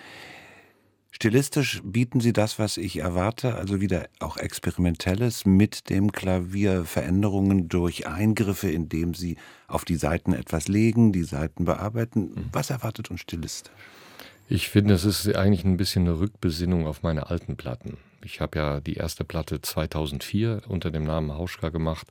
Stilistisch 1.11 1.81
bieten 1.85 2.19
Sie 2.19 2.33
das, 2.33 2.59
was 2.59 2.75
ich 2.75 2.97
erwarte, 2.97 3.55
also 3.55 3.79
wieder 3.79 4.09
auch 4.19 4.35
Experimentelles 4.35 5.45
mit 5.45 5.89
dem 5.89 6.11
Klavier, 6.11 6.83
Veränderungen 6.83 7.69
durch 7.69 8.05
Eingriffe, 8.05 8.69
indem 8.69 9.13
Sie 9.13 9.37
auf 9.69 9.85
die 9.85 9.95
Seiten 9.95 10.33
etwas 10.33 10.67
legen, 10.67 11.13
die 11.13 11.23
Seiten 11.23 11.63
bearbeiten. 11.63 12.21
Mhm. 12.21 12.49
Was 12.51 12.69
erwartet 12.69 13.11
uns 13.11 13.21
stilistisch? 13.21 13.71
Ich 14.49 14.67
finde, 14.67 14.93
es 14.93 15.05
ist 15.05 15.33
eigentlich 15.35 15.63
ein 15.63 15.77
bisschen 15.77 16.03
eine 16.03 16.19
Rückbesinnung 16.19 16.85
auf 16.85 17.01
meine 17.01 17.29
alten 17.29 17.55
Platten. 17.55 17.97
Ich 18.25 18.41
habe 18.41 18.57
ja 18.57 18.79
die 18.79 18.95
erste 18.95 19.23
Platte 19.23 19.61
2004 19.61 20.63
unter 20.67 20.89
dem 20.89 21.03
Namen 21.03 21.33
Hauschka 21.33 21.69
gemacht. 21.69 22.07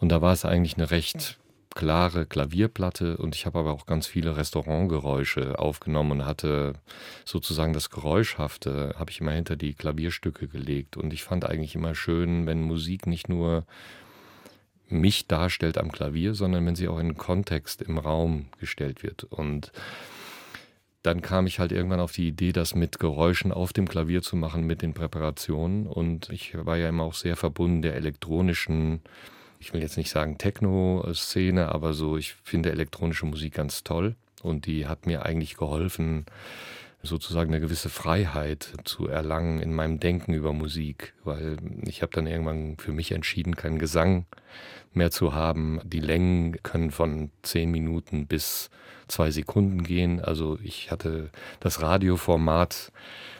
Und 0.00 0.08
da 0.08 0.22
war 0.22 0.32
es 0.32 0.44
eigentlich 0.44 0.76
eine 0.76 0.90
recht 0.90 1.38
klare 1.74 2.26
Klavierplatte. 2.26 3.18
Und 3.18 3.34
ich 3.34 3.44
habe 3.44 3.58
aber 3.58 3.72
auch 3.72 3.86
ganz 3.86 4.06
viele 4.06 4.36
Restaurantgeräusche 4.36 5.58
aufgenommen 5.58 6.12
und 6.12 6.26
hatte 6.26 6.72
sozusagen 7.24 7.74
das 7.74 7.90
Geräuschhafte, 7.90 8.94
habe 8.98 9.10
ich 9.10 9.20
immer 9.20 9.32
hinter 9.32 9.56
die 9.56 9.74
Klavierstücke 9.74 10.48
gelegt. 10.48 10.96
Und 10.96 11.12
ich 11.12 11.22
fand 11.22 11.44
eigentlich 11.44 11.74
immer 11.74 11.94
schön, 11.94 12.46
wenn 12.46 12.62
Musik 12.62 13.06
nicht 13.06 13.28
nur 13.28 13.64
mich 14.88 15.26
darstellt 15.26 15.78
am 15.78 15.92
Klavier, 15.92 16.34
sondern 16.34 16.66
wenn 16.66 16.76
sie 16.76 16.88
auch 16.88 16.98
in 16.98 17.16
Kontext 17.16 17.82
im 17.82 17.98
Raum 17.98 18.46
gestellt 18.58 19.02
wird. 19.02 19.24
Und 19.24 19.72
dann 21.02 21.22
kam 21.22 21.46
ich 21.46 21.58
halt 21.58 21.72
irgendwann 21.72 22.00
auf 22.00 22.12
die 22.12 22.28
Idee, 22.28 22.52
das 22.52 22.74
mit 22.74 22.98
Geräuschen 22.98 23.52
auf 23.52 23.72
dem 23.72 23.88
Klavier 23.88 24.22
zu 24.22 24.36
machen, 24.36 24.64
mit 24.64 24.82
den 24.82 24.94
Präparationen. 24.94 25.86
Und 25.86 26.30
ich 26.30 26.54
war 26.56 26.76
ja 26.76 26.88
immer 26.88 27.04
auch 27.04 27.14
sehr 27.14 27.36
verbunden 27.36 27.82
der 27.82 27.96
elektronischen 27.96 29.00
ich 29.62 29.72
will 29.72 29.80
jetzt 29.80 29.96
nicht 29.96 30.10
sagen 30.10 30.38
Techno-Szene, 30.38 31.70
aber 31.70 31.94
so, 31.94 32.16
ich 32.16 32.34
finde 32.42 32.72
elektronische 32.72 33.26
Musik 33.26 33.54
ganz 33.54 33.84
toll 33.84 34.16
und 34.42 34.66
die 34.66 34.86
hat 34.88 35.06
mir 35.06 35.24
eigentlich 35.24 35.56
geholfen, 35.56 36.26
sozusagen 37.02 37.50
eine 37.50 37.60
gewisse 37.60 37.88
Freiheit 37.88 38.72
zu 38.84 39.08
erlangen 39.08 39.58
in 39.58 39.74
meinem 39.74 39.98
Denken 39.98 40.34
über 40.34 40.52
Musik, 40.52 41.14
weil 41.24 41.56
ich 41.84 42.02
habe 42.02 42.12
dann 42.12 42.26
irgendwann 42.26 42.76
für 42.78 42.92
mich 42.92 43.12
entschieden, 43.12 43.56
keinen 43.56 43.78
Gesang 43.78 44.26
mehr 44.94 45.10
zu 45.10 45.34
haben. 45.34 45.80
Die 45.84 46.00
Längen 46.00 46.62
können 46.62 46.90
von 46.90 47.30
zehn 47.42 47.70
Minuten 47.70 48.26
bis 48.26 48.70
zwei 49.08 49.30
Sekunden 49.30 49.82
gehen. 49.82 50.20
Also 50.20 50.58
ich 50.62 50.90
hatte 50.90 51.30
das 51.60 51.82
Radioformat, 51.82 52.92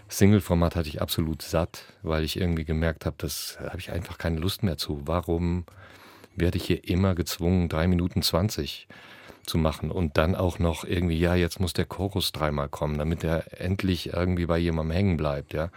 Single-Format 0.09 0.77
hatte 0.77 0.89
ich 0.89 1.01
absolut 1.01 1.43
satt, 1.43 1.85
weil 2.03 2.25
ich 2.25 2.39
irgendwie 2.39 2.65
gemerkt 2.65 3.07
habe, 3.07 3.17
das 3.19 3.59
habe 3.61 3.79
ich 3.79 3.93
einfach 3.93 4.19
keine 4.19 4.41
Lust 4.41 4.63
mehr 4.63 4.77
zu. 4.77 5.03
Warum 5.07 5.65
werde 6.35 6.59
ich 6.59 6.65
hier 6.65 6.89
immer 6.89 7.15
gezwungen, 7.15 7.69
drei 7.69 7.87
Minuten 7.87 8.23
zwanzig 8.23 8.89
zu 9.45 9.59
machen 9.59 9.91
und 9.91 10.17
dann 10.19 10.35
auch 10.35 10.59
noch 10.59 10.85
irgendwie, 10.85 11.19
ja, 11.19 11.35
jetzt 11.35 11.61
muss 11.61 11.73
der 11.73 11.85
Chorus 11.85 12.33
dreimal 12.33 12.69
kommen, 12.69 12.99
damit 12.99 13.25
er 13.25 13.61
endlich 13.61 14.13
irgendwie 14.13 14.47
bei 14.47 14.59
jemandem 14.59 14.95
hängen 14.95 15.17
bleibt, 15.17 15.53
ja. 15.53 15.71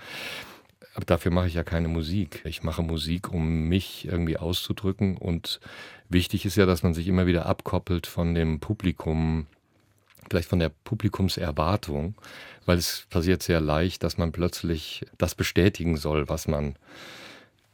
Aber 0.93 1.05
dafür 1.05 1.31
mache 1.31 1.47
ich 1.47 1.55
ja 1.55 1.63
keine 1.63 1.89
Musik. 1.89 2.41
Ich 2.45 2.63
mache 2.63 2.81
Musik, 2.81 3.29
um 3.29 3.67
mich 3.67 4.07
irgendwie 4.07 4.37
auszudrücken 4.37 5.17
und 5.17 5.59
wichtig 6.07 6.45
ist 6.45 6.55
ja, 6.55 6.65
dass 6.65 6.83
man 6.83 6.93
sich 6.93 7.07
immer 7.07 7.27
wieder 7.27 7.47
abkoppelt 7.47 8.07
von 8.07 8.33
dem 8.33 8.61
Publikum, 8.61 9.47
vielleicht 10.29 10.47
von 10.47 10.59
der 10.59 10.69
Publikumserwartung, 10.69 12.15
weil 12.65 12.77
es 12.77 13.07
passiert 13.09 13.43
sehr 13.43 13.59
leicht, 13.59 14.03
dass 14.03 14.17
man 14.17 14.31
plötzlich 14.31 15.05
das 15.17 15.35
bestätigen 15.35 15.97
soll, 15.97 16.29
was 16.29 16.47
man 16.47 16.75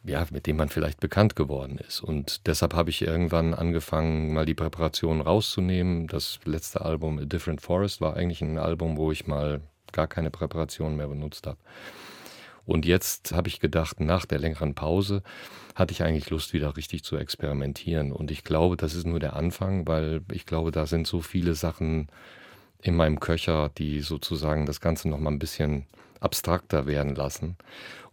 ja, 0.03 0.25
mit 0.31 0.48
dem 0.48 0.58
man 0.58 0.70
vielleicht 0.70 1.00
bekannt 1.00 1.36
geworden 1.36 1.77
ist. 1.77 2.01
Und 2.01 2.48
deshalb 2.48 2.74
habe 2.74 2.89
ich 2.89 3.01
irgendwann 3.01 3.53
angefangen, 3.53 4.34
mal 4.34 4.46
die 4.46 4.55
Präparation 4.55 5.22
rauszunehmen. 5.22 6.08
Das 6.08 6.39
letzte 6.43 6.81
Album, 6.81 7.20
A 7.20 7.25
Different 7.25 7.62
Forest, 7.62 8.01
war 8.01 8.15
eigentlich 8.15 8.41
ein 8.41 8.58
Album, 8.58 8.98
wo 8.98 9.12
ich 9.12 9.27
mal 9.27 9.62
gar 9.91 10.08
keine 10.08 10.31
Präparation 10.31 10.96
mehr 10.96 11.08
benutzt 11.08 11.46
habe. 11.46 11.58
Und 12.65 12.86
jetzt 12.86 13.34
habe 13.34 13.48
ich 13.48 13.60
gedacht, 13.60 14.00
nach 14.00 14.25
der 14.25 14.39
längeren 14.39 14.75
Pause 14.75 15.24
hatte 15.75 15.93
ich 15.93 16.03
eigentlich 16.03 16.29
Lust, 16.29 16.53
wieder 16.53 16.77
richtig 16.77 17.03
zu 17.03 17.17
experimentieren. 17.17 18.12
Und 18.12 18.31
ich 18.31 18.43
glaube, 18.43 18.77
das 18.77 18.93
ist 18.93 19.05
nur 19.05 19.20
der 19.20 19.36
Anfang, 19.36 19.88
weil 19.88 20.22
ich 20.31 20.46
glaube, 20.46 20.72
da 20.72 20.86
sind 20.86 21.08
so 21.08 21.22
viele 21.22 21.55
Sachen 21.55 22.08
in 22.81 22.96
meinem 22.96 23.20
Köcher, 23.20 23.70
die 23.77 24.01
sozusagen 24.01 24.65
das 24.65 24.81
Ganze 24.81 25.10
noch 25.10 25.20
mal 25.20 25.31
ein 25.31 25.39
bisschen 25.39 25.86
abstrakter 26.21 26.85
werden 26.85 27.15
lassen. 27.15 27.57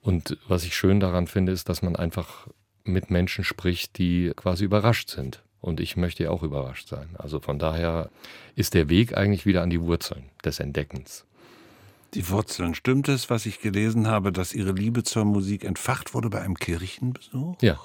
Und 0.01 0.37
was 0.49 0.65
ich 0.65 0.75
schön 0.75 0.99
daran 0.99 1.29
finde, 1.29 1.53
ist, 1.53 1.69
dass 1.69 1.83
man 1.83 1.95
einfach 1.95 2.49
mit 2.85 3.11
Menschen 3.11 3.45
spricht, 3.45 3.99
die 3.99 4.33
quasi 4.35 4.65
überrascht 4.65 5.11
sind. 5.11 5.43
Und 5.61 5.81
ich 5.81 5.97
möchte 5.97 6.25
ja 6.25 6.31
auch 6.31 6.43
überrascht 6.43 6.89
sein. 6.89 7.11
Also 7.19 7.41
von 7.41 7.59
daher 7.59 8.11
ist 8.55 8.75
der 8.75 8.89
Weg 8.89 9.17
eigentlich 9.17 9.45
wieder 9.45 9.63
an 9.63 9.71
die 9.71 9.83
Wurzeln 9.83 10.31
des 10.45 10.61
Entdeckens. 10.61 11.25
Die 12.15 12.29
Wurzeln. 12.31 12.75
Stimmt 12.75 13.09
es, 13.09 13.29
was 13.29 13.45
ich 13.45 13.61
gelesen 13.61 14.07
habe, 14.07 14.33
dass 14.33 14.55
Ihre 14.55 14.73
Liebe 14.73 15.03
zur 15.03 15.25
Musik 15.25 15.65
entfacht 15.65 16.15
wurde 16.15 16.31
bei 16.31 16.41
einem 16.41 16.55
Kirchenbesuch? 16.55 17.57
Ja, 17.61 17.79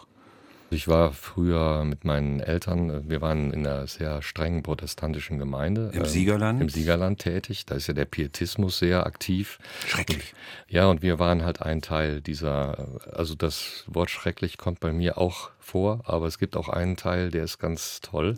ich 0.74 0.88
war 0.88 1.14
früher 1.14 1.84
mit 1.86 2.04
meinen 2.06 2.40
Eltern, 2.40 3.10
wir 3.10 3.22
waren 3.22 3.52
in 3.54 3.66
einer 3.66 3.88
sehr 3.88 4.22
strengen 4.22 4.64
protestantischen 4.64 5.40
Gemeinde. 5.40 5.92
Im 5.94 6.00
ähm, 6.00 6.06
Siegerland? 6.06 6.62
Im 6.62 6.70
Siegerland 6.70 7.20
tätig. 7.20 7.66
Da 7.66 7.76
ist 7.76 7.88
ja 7.88 7.94
der 7.94 8.06
Pietismus 8.06 8.80
sehr 8.80 9.06
aktiv. 9.06 9.60
Schrecklich. 9.88 10.34
Und, 10.68 10.74
ja, 10.74 10.88
und 10.88 11.02
wir 11.02 11.20
waren 11.20 11.44
halt 11.44 11.62
ein 11.62 11.82
Teil 11.82 12.22
dieser, 12.22 12.88
also 13.12 13.36
das 13.36 13.84
Wort 13.88 14.10
schrecklich 14.10 14.58
kommt 14.58 14.80
bei 14.80 14.92
mir 14.92 15.18
auch 15.18 15.52
vor, 15.60 16.02
aber 16.04 16.28
es 16.28 16.40
gibt 16.40 16.58
auch 16.58 16.70
einen 16.70 16.98
Teil, 16.98 17.32
der 17.32 17.44
ist 17.44 17.60
ganz 17.60 18.02
toll 18.02 18.38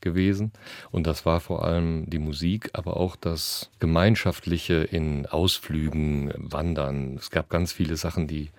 gewesen. 0.00 0.52
Und 0.90 1.06
das 1.06 1.26
war 1.26 1.40
vor 1.40 1.64
allem 1.64 2.08
die 2.08 2.18
Musik, 2.18 2.70
aber 2.72 2.96
auch 2.96 3.16
das 3.16 3.70
Gemeinschaftliche 3.80 4.74
in 4.74 5.26
Ausflügen, 5.26 6.32
Wandern. 6.36 7.16
Es 7.16 7.30
gab 7.30 7.50
ganz 7.50 7.72
viele 7.72 7.96
Sachen, 7.96 8.26
die 8.26 8.50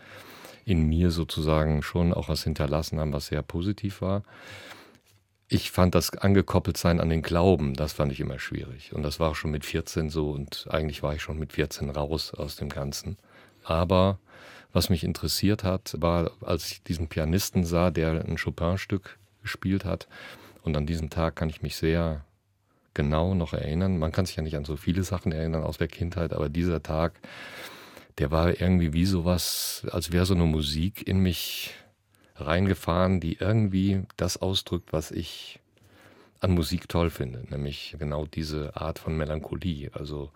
in 0.66 0.88
mir 0.88 1.12
sozusagen 1.12 1.84
schon 1.84 2.14
auch 2.14 2.30
was 2.30 2.44
hinterlassen 2.44 3.00
haben, 3.00 3.14
was 3.14 3.28
sehr 3.28 3.42
positiv 3.42 4.02
war. 4.02 4.24
Ich 5.48 5.72
fand 5.72 5.96
das 5.96 6.12
angekoppelt 6.18 6.78
sein 6.78 7.02
an 7.02 7.10
den 7.10 7.22
Glauben, 7.22 7.74
das 7.74 7.94
fand 7.94 8.12
ich 8.12 8.22
immer 8.22 8.40
schwierig. 8.40 8.94
Und 8.94 9.04
das 9.04 9.20
war 9.20 9.32
auch 9.32 9.36
schon 9.36 9.52
mit 9.52 9.66
14 9.66 10.10
so 10.10 10.32
und 10.32 10.68
eigentlich 10.70 11.04
war 11.04 11.14
ich 11.14 11.22
schon 11.22 11.38
mit 11.38 11.54
14 11.54 11.90
raus 11.90 12.34
aus 12.34 12.56
dem 12.56 12.70
Ganzen. 12.70 13.18
Aber 13.64 14.20
was 14.72 14.90
mich 14.90 15.04
interessiert 15.04 15.64
hat, 15.64 15.96
war, 16.00 16.32
als 16.42 16.72
ich 16.72 16.84
diesen 16.84 17.08
Pianisten 17.08 17.66
sah, 17.66 17.92
der 17.92 18.24
ein 18.24 18.38
Chopin-Stück 18.38 19.18
gespielt 19.42 19.84
hat. 19.84 20.08
Und 20.64 20.78
an 20.78 20.86
diesen 20.86 21.10
Tag 21.10 21.36
kann 21.36 21.50
ich 21.50 21.62
mich 21.62 21.76
sehr 21.76 22.24
genau 22.94 23.34
noch 23.34 23.54
erinnern. 23.54 23.98
Man 23.98 24.12
kann 24.12 24.26
sich 24.26 24.36
ja 24.36 24.44
nicht 24.44 24.56
an 24.56 24.66
so 24.66 24.78
viele 24.78 25.04
Sachen 25.04 25.32
erinnern 25.32 25.64
aus 25.64 25.78
der 25.78 25.88
Kindheit, 25.88 26.34
aber 26.34 26.50
dieser 26.50 26.84
Tag 26.84 27.14
der 28.18 28.32
war 28.32 28.62
irgendwie 28.62 28.94
wie 28.94 29.06
sowas, 29.06 29.86
als 29.92 30.12
wäre 30.12 30.26
so 30.26 30.34
eine 30.34 30.46
Musik 30.46 31.08
in 31.08 31.20
mich 31.20 31.74
reingefahren, 32.36 33.20
die 33.20 33.38
irgendwie 33.40 34.04
das 34.18 34.38
ausdrückt, 34.38 34.94
was 34.94 35.12
ich 35.12 35.60
an 36.40 36.52
Musik 36.52 36.90
toll 36.90 37.12
finde, 37.12 37.44
nämlich 37.50 37.96
genau 38.00 38.26
diese 38.26 38.76
Art 38.76 38.98
von 38.98 39.16
Melancholie. 39.16 39.92
Also 39.94 40.32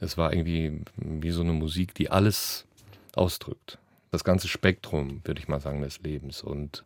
es 0.00 0.16
war 0.16 0.32
irgendwie 0.32 0.82
wie 0.96 1.30
so 1.30 1.42
eine 1.42 1.52
Musik, 1.52 1.94
die 1.94 2.10
alles 2.10 2.66
ausdrückt. 3.14 3.78
Das 4.10 4.24
ganze 4.24 4.48
Spektrum, 4.48 5.20
würde 5.24 5.38
ich 5.38 5.48
mal 5.48 5.60
sagen, 5.60 5.82
des 5.82 6.00
Lebens. 6.00 6.42
Und 6.42 6.84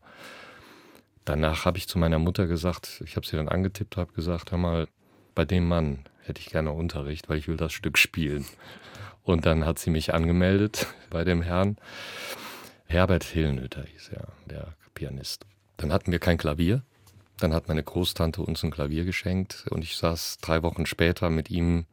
danach 1.25 1.65
habe 1.65 1.79
ich 1.79 1.89
zu 1.89 1.99
meiner 1.99 2.19
Mutter 2.19 2.47
gesagt, 2.47 3.03
ich 3.07 3.17
habe 3.17 3.27
sie 3.27 3.37
dann 3.37 3.49
angetippt, 3.49 3.97
habe 3.97 4.13
gesagt, 4.13 4.51
hör 4.51 4.59
mal, 4.59 4.89
bei 5.35 5.45
dem 5.45 5.67
Mann 5.67 6.05
hätte 6.25 6.41
ich 6.41 6.51
gerne 6.51 6.73
Unterricht, 6.73 7.29
weil 7.29 7.39
ich 7.39 7.49
will 7.49 7.57
das 7.57 7.73
Stück 7.73 7.99
spielen. 7.99 8.45
Und 9.23 9.47
dann 9.47 9.65
hat 9.65 9.79
sie 9.79 9.91
mich 9.91 10.15
angemeldet 10.15 10.87
bei 11.11 11.25
dem 11.25 11.43
Herrn. 11.43 11.77
Herbert 12.87 13.25
Hillenhütter 13.25 13.85
hieß 13.85 14.11
er, 14.11 14.29
der 14.47 14.75
Pianist. 14.95 15.47
Dann 15.77 15.93
hatten 15.93 16.13
wir 16.13 16.19
kein 16.19 16.39
Klavier. 16.39 16.83
Dann 17.39 17.53
hat 17.53 17.69
meine 17.69 17.83
Großtante 17.83 18.43
uns 18.43 18.63
ein 18.63 18.71
Klavier 18.71 19.05
geschenkt 19.05 19.67
und 19.71 19.83
ich 19.83 19.97
saß 19.97 20.39
drei 20.39 20.63
Wochen 20.63 20.87
später 20.87 21.31
mit 21.31 21.51
ihm 21.51 21.87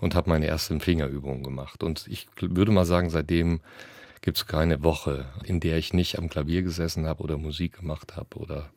und 0.00 0.14
habe 0.14 0.28
meine 0.28 0.46
ersten 0.46 0.80
Fingerübungen 0.80 1.42
gemacht. 1.42 1.82
Und 1.82 2.06
ich 2.08 2.28
würde 2.38 2.70
mal 2.70 2.84
sagen, 2.84 3.08
seitdem 3.08 3.60
gibt 4.20 4.36
es 4.36 4.46
keine 4.46 4.82
Woche, 4.82 5.26
in 5.44 5.60
der 5.60 5.78
ich 5.78 5.94
nicht 5.94 6.18
am 6.18 6.28
Klavier 6.28 6.62
gesessen 6.62 7.06
habe 7.06 7.22
oder 7.22 7.38
Musik 7.38 7.78
gemacht 7.78 8.16
habe 8.16 8.36
oder 8.36 8.70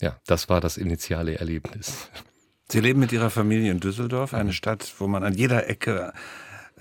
ja, 0.00 0.18
das 0.26 0.50
war 0.50 0.60
das 0.60 0.76
initiale 0.76 1.38
Erlebnis. 1.38 2.10
Sie 2.68 2.80
leben 2.80 2.98
mit 2.98 3.12
Ihrer 3.12 3.30
Familie 3.30 3.70
in 3.70 3.78
Düsseldorf, 3.78 4.34
eine 4.34 4.52
Stadt, 4.52 4.92
wo 4.98 5.06
man 5.06 5.22
an 5.22 5.34
jeder 5.34 5.68
Ecke 5.68 6.12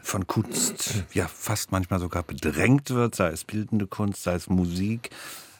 von 0.01 0.25
Kunst 0.25 1.03
ja 1.13 1.27
fast 1.27 1.71
manchmal 1.71 1.99
sogar 1.99 2.23
bedrängt 2.23 2.89
wird, 2.89 3.13
sei 3.13 3.29
es 3.29 3.43
bildende 3.43 3.85
Kunst, 3.85 4.23
sei 4.23 4.33
es 4.33 4.49
Musik. 4.49 5.11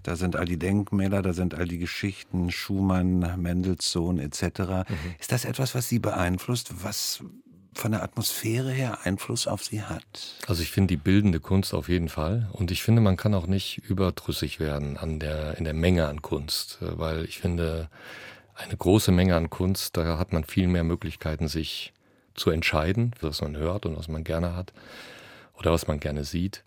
Da 0.01 0.15
sind 0.15 0.35
all 0.35 0.45
die 0.45 0.57
Denkmäler, 0.57 1.21
da 1.21 1.33
sind 1.33 1.53
all 1.53 1.67
die 1.67 1.77
Geschichten, 1.77 2.51
Schumann, 2.51 3.39
Mendelssohn 3.39 4.19
etc. 4.19 4.41
Mhm. 4.41 4.85
Ist 5.19 5.31
das 5.31 5.45
etwas, 5.45 5.75
was 5.75 5.89
Sie 5.89 5.99
beeinflusst, 5.99 6.83
was 6.83 7.23
von 7.75 7.91
der 7.91 8.01
Atmosphäre 8.01 8.71
her 8.71 8.99
Einfluss 9.03 9.47
auf 9.47 9.63
Sie 9.63 9.83
hat? 9.83 10.37
Also 10.47 10.63
ich 10.63 10.71
finde 10.71 10.93
die 10.93 11.01
bildende 11.01 11.39
Kunst 11.39 11.73
auf 11.73 11.89
jeden 11.89 12.09
Fall. 12.09 12.49
Und 12.51 12.71
ich 12.71 12.81
finde, 12.81 13.01
man 13.01 13.17
kann 13.17 13.33
auch 13.35 13.47
nicht 13.47 13.79
überdrüssig 13.89 14.59
werden 14.59 14.97
an 14.97 15.19
der, 15.19 15.57
in 15.57 15.65
der 15.65 15.73
Menge 15.73 16.07
an 16.07 16.21
Kunst, 16.21 16.77
weil 16.81 17.25
ich 17.25 17.39
finde, 17.39 17.89
eine 18.55 18.75
große 18.75 19.11
Menge 19.11 19.35
an 19.35 19.49
Kunst, 19.49 19.97
da 19.97 20.17
hat 20.17 20.33
man 20.33 20.43
viel 20.43 20.67
mehr 20.67 20.83
Möglichkeiten, 20.83 21.47
sich 21.47 21.93
zu 22.33 22.49
entscheiden, 22.49 23.13
was 23.21 23.41
man 23.41 23.55
hört 23.55 23.85
und 23.85 23.97
was 23.97 24.07
man 24.07 24.23
gerne 24.23 24.55
hat 24.55 24.73
oder 25.57 25.71
was 25.71 25.87
man 25.87 25.99
gerne 25.99 26.23
sieht. 26.23 26.63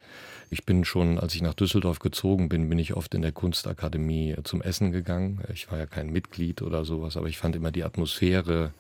Ich 0.51 0.65
bin 0.65 0.85
schon, 0.85 1.19
als 1.19 1.35
ich 1.35 1.43
nach 1.43 1.55
Düsseldorf 1.55 1.99
gezogen 1.99 2.49
bin, 2.49 2.71
bin 2.71 2.79
ich 2.79 2.95
oft 2.95 3.15
in 3.15 3.21
der 3.21 3.33
Kunstakademie 3.33 4.37
zum 4.45 4.63
Essen 4.63 4.93
gegangen. 4.93 5.43
Ich 5.53 5.71
war 5.71 5.79
ja 5.79 5.87
kein 5.87 6.11
Mitglied 6.11 6.63
oder 6.63 6.87
sowas, 6.87 7.19
aber 7.19 7.29
ich 7.29 7.37
fand 7.37 7.55
immer 7.55 7.71
die 7.71 7.85
Atmosphäre 7.85 8.73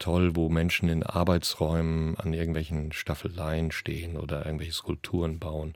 toll, 0.00 0.34
wo 0.34 0.48
Menschen 0.48 0.88
in 0.88 1.04
Arbeitsräumen 1.04 2.16
an 2.16 2.32
irgendwelchen 2.32 2.92
Staffeleien 2.92 3.70
stehen 3.70 4.16
oder 4.16 4.44
irgendwelche 4.44 4.72
Skulpturen 4.72 5.38
bauen. 5.38 5.74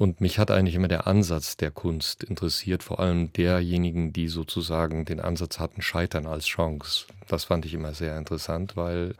Und 0.00 0.22
mich 0.22 0.38
hat 0.38 0.50
eigentlich 0.50 0.76
immer 0.76 0.88
der 0.88 1.06
Ansatz 1.06 1.58
der 1.58 1.70
Kunst 1.70 2.24
interessiert, 2.24 2.82
vor 2.82 3.00
allem 3.00 3.34
derjenigen, 3.34 4.14
die 4.14 4.28
sozusagen 4.28 5.04
den 5.04 5.20
Ansatz 5.20 5.58
hatten, 5.58 5.82
Scheitern 5.82 6.26
als 6.26 6.46
Chance. 6.46 7.04
Das 7.28 7.44
fand 7.44 7.66
ich 7.66 7.74
immer 7.74 7.92
sehr 7.92 8.16
interessant, 8.16 8.78
weil, 8.78 9.14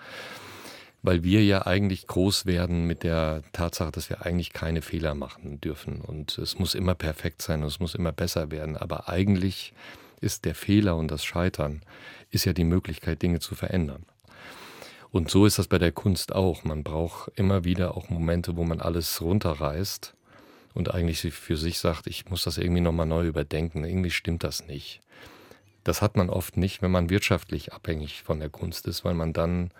weil 1.02 1.22
wir 1.22 1.44
ja 1.44 1.66
eigentlich 1.66 2.06
groß 2.06 2.46
werden 2.46 2.86
mit 2.86 3.02
der 3.02 3.42
Tatsache, 3.52 3.92
dass 3.92 4.08
wir 4.08 4.24
eigentlich 4.24 4.54
keine 4.54 4.80
Fehler 4.80 5.14
machen 5.14 5.60
dürfen. 5.60 6.00
Und 6.00 6.38
es 6.38 6.58
muss 6.58 6.74
immer 6.74 6.94
perfekt 6.94 7.42
sein 7.42 7.60
und 7.60 7.68
es 7.68 7.78
muss 7.78 7.94
immer 7.94 8.12
besser 8.12 8.50
werden. 8.50 8.78
Aber 8.78 9.06
eigentlich 9.10 9.74
ist 10.22 10.46
der 10.46 10.54
Fehler 10.54 10.96
und 10.96 11.10
das 11.10 11.26
Scheitern 11.26 11.82
ist 12.30 12.46
ja 12.46 12.54
die 12.54 12.64
Möglichkeit, 12.64 13.20
Dinge 13.20 13.40
zu 13.40 13.54
verändern. 13.54 14.06
Und 15.10 15.30
so 15.30 15.44
ist 15.44 15.58
das 15.58 15.68
bei 15.68 15.76
der 15.76 15.92
Kunst 15.92 16.34
auch. 16.34 16.64
Man 16.64 16.84
braucht 16.84 17.32
immer 17.36 17.64
wieder 17.64 17.98
auch 17.98 18.08
Momente, 18.08 18.56
wo 18.56 18.64
man 18.64 18.80
alles 18.80 19.20
runterreißt 19.20 20.14
und 20.74 20.94
eigentlich 20.94 21.20
für 21.20 21.56
sich 21.56 21.78
sagt, 21.78 22.06
ich 22.06 22.28
muss 22.30 22.44
das 22.44 22.58
irgendwie 22.58 22.80
nochmal 22.80 23.06
neu 23.06 23.26
überdenken. 23.26 23.84
Irgendwie 23.84 24.10
stimmt 24.10 24.44
das 24.44 24.66
nicht. 24.66 25.00
Das 25.84 26.02
hat 26.02 26.16
man 26.16 26.30
oft 26.30 26.56
nicht, 26.56 26.82
wenn 26.82 26.90
man 26.90 27.10
wirtschaftlich 27.10 27.72
abhängig 27.72 28.22
von 28.22 28.38
der 28.38 28.50
Kunst 28.50 28.86
ist, 28.86 29.04
weil 29.04 29.14
man 29.14 29.32
dann 29.32 29.70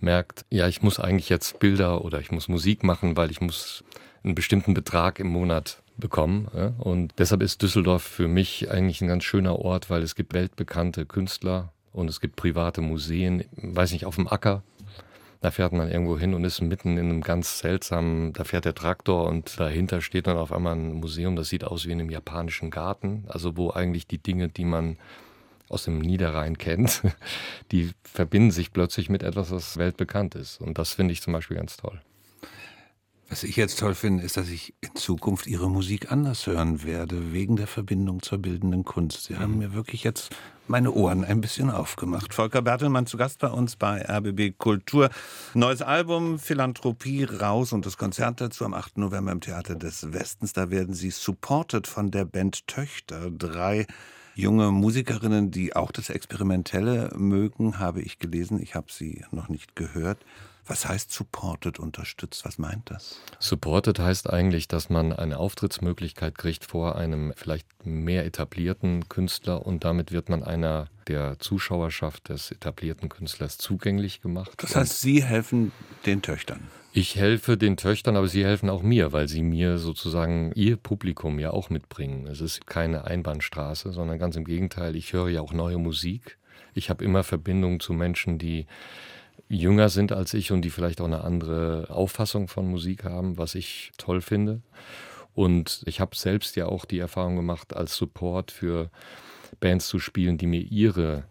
merkt, 0.00 0.44
ja, 0.50 0.66
ich 0.66 0.82
muss 0.82 0.98
eigentlich 0.98 1.28
jetzt 1.28 1.60
Bilder 1.60 2.04
oder 2.04 2.20
ich 2.20 2.32
muss 2.32 2.48
Musik 2.48 2.82
machen, 2.82 3.16
weil 3.16 3.30
ich 3.30 3.40
muss 3.40 3.84
einen 4.24 4.34
bestimmten 4.34 4.74
Betrag 4.74 5.18
im 5.20 5.28
Monat 5.28 5.82
bekommen. 5.96 6.46
Und 6.78 7.14
deshalb 7.18 7.42
ist 7.42 7.62
Düsseldorf 7.62 8.02
für 8.02 8.28
mich 8.28 8.70
eigentlich 8.70 9.00
ein 9.00 9.08
ganz 9.08 9.24
schöner 9.24 9.58
Ort, 9.58 9.90
weil 9.90 10.02
es 10.02 10.14
gibt 10.14 10.34
weltbekannte 10.34 11.06
Künstler 11.06 11.72
und 11.92 12.08
es 12.08 12.20
gibt 12.20 12.36
private 12.36 12.80
Museen, 12.80 13.44
weiß 13.56 13.92
nicht, 13.92 14.06
auf 14.06 14.16
dem 14.16 14.28
Acker. 14.28 14.62
Da 15.42 15.50
fährt 15.50 15.72
man 15.72 15.90
irgendwo 15.90 16.16
hin 16.16 16.34
und 16.34 16.44
ist 16.44 16.60
mitten 16.60 16.96
in 16.96 17.10
einem 17.10 17.20
ganz 17.20 17.58
seltsamen, 17.58 18.32
da 18.32 18.44
fährt 18.44 18.64
der 18.64 18.76
Traktor 18.76 19.26
und 19.26 19.58
dahinter 19.58 20.00
steht 20.00 20.28
dann 20.28 20.36
auf 20.36 20.52
einmal 20.52 20.76
ein 20.76 20.92
Museum, 20.92 21.34
das 21.34 21.48
sieht 21.48 21.64
aus 21.64 21.84
wie 21.84 21.90
in 21.90 22.00
einem 22.00 22.10
japanischen 22.10 22.70
Garten, 22.70 23.24
also 23.26 23.56
wo 23.56 23.70
eigentlich 23.70 24.06
die 24.06 24.18
Dinge, 24.18 24.48
die 24.48 24.64
man 24.64 24.98
aus 25.68 25.84
dem 25.84 25.98
Niederrhein 25.98 26.58
kennt, 26.58 27.02
die 27.72 27.90
verbinden 28.04 28.52
sich 28.52 28.72
plötzlich 28.72 29.10
mit 29.10 29.24
etwas, 29.24 29.50
was 29.50 29.78
weltbekannt 29.78 30.36
ist. 30.36 30.60
Und 30.60 30.78
das 30.78 30.92
finde 30.92 31.12
ich 31.12 31.22
zum 31.22 31.32
Beispiel 31.32 31.56
ganz 31.56 31.76
toll. 31.76 32.00
Was 33.32 33.44
ich 33.44 33.56
jetzt 33.56 33.78
toll 33.78 33.94
finde, 33.94 34.24
ist, 34.24 34.36
dass 34.36 34.50
ich 34.50 34.74
in 34.82 34.94
Zukunft 34.94 35.46
Ihre 35.46 35.70
Musik 35.70 36.12
anders 36.12 36.46
hören 36.46 36.84
werde, 36.84 37.32
wegen 37.32 37.56
der 37.56 37.66
Verbindung 37.66 38.20
zur 38.20 38.36
bildenden 38.36 38.84
Kunst. 38.84 39.24
Sie 39.24 39.38
haben 39.38 39.56
mir 39.56 39.72
wirklich 39.72 40.04
jetzt 40.04 40.36
meine 40.68 40.92
Ohren 40.92 41.24
ein 41.24 41.40
bisschen 41.40 41.70
aufgemacht. 41.70 42.34
Volker 42.34 42.60
Bertelmann 42.60 43.06
zu 43.06 43.16
Gast 43.16 43.38
bei 43.38 43.48
uns 43.48 43.76
bei 43.76 44.04
RBB 44.06 44.58
Kultur. 44.58 45.08
Neues 45.54 45.80
Album 45.80 46.38
Philanthropie 46.38 47.24
raus 47.24 47.72
und 47.72 47.86
das 47.86 47.96
Konzert 47.96 48.42
dazu 48.42 48.66
am 48.66 48.74
8. 48.74 48.98
November 48.98 49.32
im 49.32 49.40
Theater 49.40 49.76
des 49.76 50.12
Westens. 50.12 50.52
Da 50.52 50.68
werden 50.68 50.92
Sie 50.94 51.08
supported 51.08 51.86
von 51.86 52.10
der 52.10 52.26
Band 52.26 52.66
Töchter. 52.66 53.30
Drei 53.30 53.86
junge 54.34 54.70
Musikerinnen, 54.72 55.50
die 55.50 55.74
auch 55.74 55.90
das 55.90 56.10
Experimentelle 56.10 57.10
mögen, 57.16 57.78
habe 57.78 58.02
ich 58.02 58.18
gelesen. 58.18 58.60
Ich 58.60 58.74
habe 58.74 58.92
sie 58.92 59.24
noch 59.30 59.48
nicht 59.48 59.74
gehört. 59.74 60.18
Was 60.66 60.86
heißt 60.86 61.12
supported, 61.12 61.78
unterstützt? 61.78 62.44
Was 62.44 62.58
meint 62.58 62.90
das? 62.90 63.20
Supported 63.38 63.98
heißt 63.98 64.30
eigentlich, 64.30 64.68
dass 64.68 64.90
man 64.90 65.12
eine 65.12 65.38
Auftrittsmöglichkeit 65.38 66.38
kriegt 66.38 66.64
vor 66.64 66.96
einem 66.96 67.32
vielleicht 67.36 67.66
mehr 67.84 68.24
etablierten 68.24 69.08
Künstler 69.08 69.66
und 69.66 69.84
damit 69.84 70.12
wird 70.12 70.28
man 70.28 70.44
einer 70.44 70.88
der 71.08 71.38
Zuschauerschaft 71.40 72.28
des 72.28 72.52
etablierten 72.52 73.08
Künstlers 73.08 73.58
zugänglich 73.58 74.20
gemacht. 74.20 74.52
Das 74.58 74.76
heißt, 74.76 75.00
Sie 75.00 75.22
helfen 75.22 75.72
den 76.06 76.22
Töchtern? 76.22 76.68
Ich 76.94 77.16
helfe 77.16 77.56
den 77.56 77.78
Töchtern, 77.78 78.16
aber 78.16 78.28
sie 78.28 78.44
helfen 78.44 78.68
auch 78.68 78.82
mir, 78.82 79.12
weil 79.12 79.26
sie 79.26 79.42
mir 79.42 79.78
sozusagen 79.78 80.52
ihr 80.54 80.76
Publikum 80.76 81.38
ja 81.38 81.50
auch 81.50 81.70
mitbringen. 81.70 82.26
Es 82.26 82.42
ist 82.42 82.66
keine 82.66 83.04
Einbahnstraße, 83.04 83.92
sondern 83.92 84.18
ganz 84.18 84.36
im 84.36 84.44
Gegenteil, 84.44 84.94
ich 84.94 85.14
höre 85.14 85.30
ja 85.30 85.40
auch 85.40 85.54
neue 85.54 85.78
Musik. 85.78 86.36
Ich 86.74 86.90
habe 86.90 87.02
immer 87.02 87.22
Verbindungen 87.24 87.80
zu 87.80 87.94
Menschen, 87.94 88.36
die 88.36 88.66
jünger 89.58 89.88
sind 89.88 90.12
als 90.12 90.34
ich 90.34 90.52
und 90.52 90.62
die 90.62 90.70
vielleicht 90.70 91.00
auch 91.00 91.06
eine 91.06 91.24
andere 91.24 91.86
Auffassung 91.90 92.48
von 92.48 92.66
Musik 92.66 93.04
haben, 93.04 93.38
was 93.38 93.54
ich 93.54 93.92
toll 93.98 94.20
finde. 94.20 94.62
Und 95.34 95.82
ich 95.86 96.00
habe 96.00 96.16
selbst 96.16 96.56
ja 96.56 96.66
auch 96.66 96.84
die 96.84 96.98
Erfahrung 96.98 97.36
gemacht, 97.36 97.74
als 97.74 97.96
Support 97.96 98.50
für 98.50 98.90
Bands 99.60 99.88
zu 99.88 99.98
spielen, 99.98 100.38
die 100.38 100.46
mir 100.46 100.60
ihre 100.60 101.24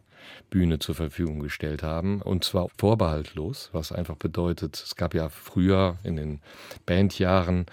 Bühne 0.50 0.80
zur 0.80 0.96
Verfügung 0.96 1.40
gestellt 1.40 1.84
haben. 1.84 2.22
Und 2.22 2.44
zwar 2.44 2.68
vorbehaltlos, 2.78 3.70
was 3.74 3.92
einfach 3.92 4.16
bedeutet, 4.16 4.76
es 4.76 4.96
gab 4.96 5.14
ja 5.14 5.30
früher 5.30 5.98
in 6.04 6.16
den 6.16 6.42
Bandjahren, 6.86 7.66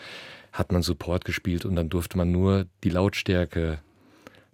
hat 0.53 0.73
man 0.73 0.83
Support 0.83 1.25
gespielt 1.25 1.65
und 1.65 1.77
dann 1.77 1.89
durfte 1.89 2.17
man 2.17 2.31
nur 2.33 2.67
die 2.85 2.91
Lautstärke 2.91 3.81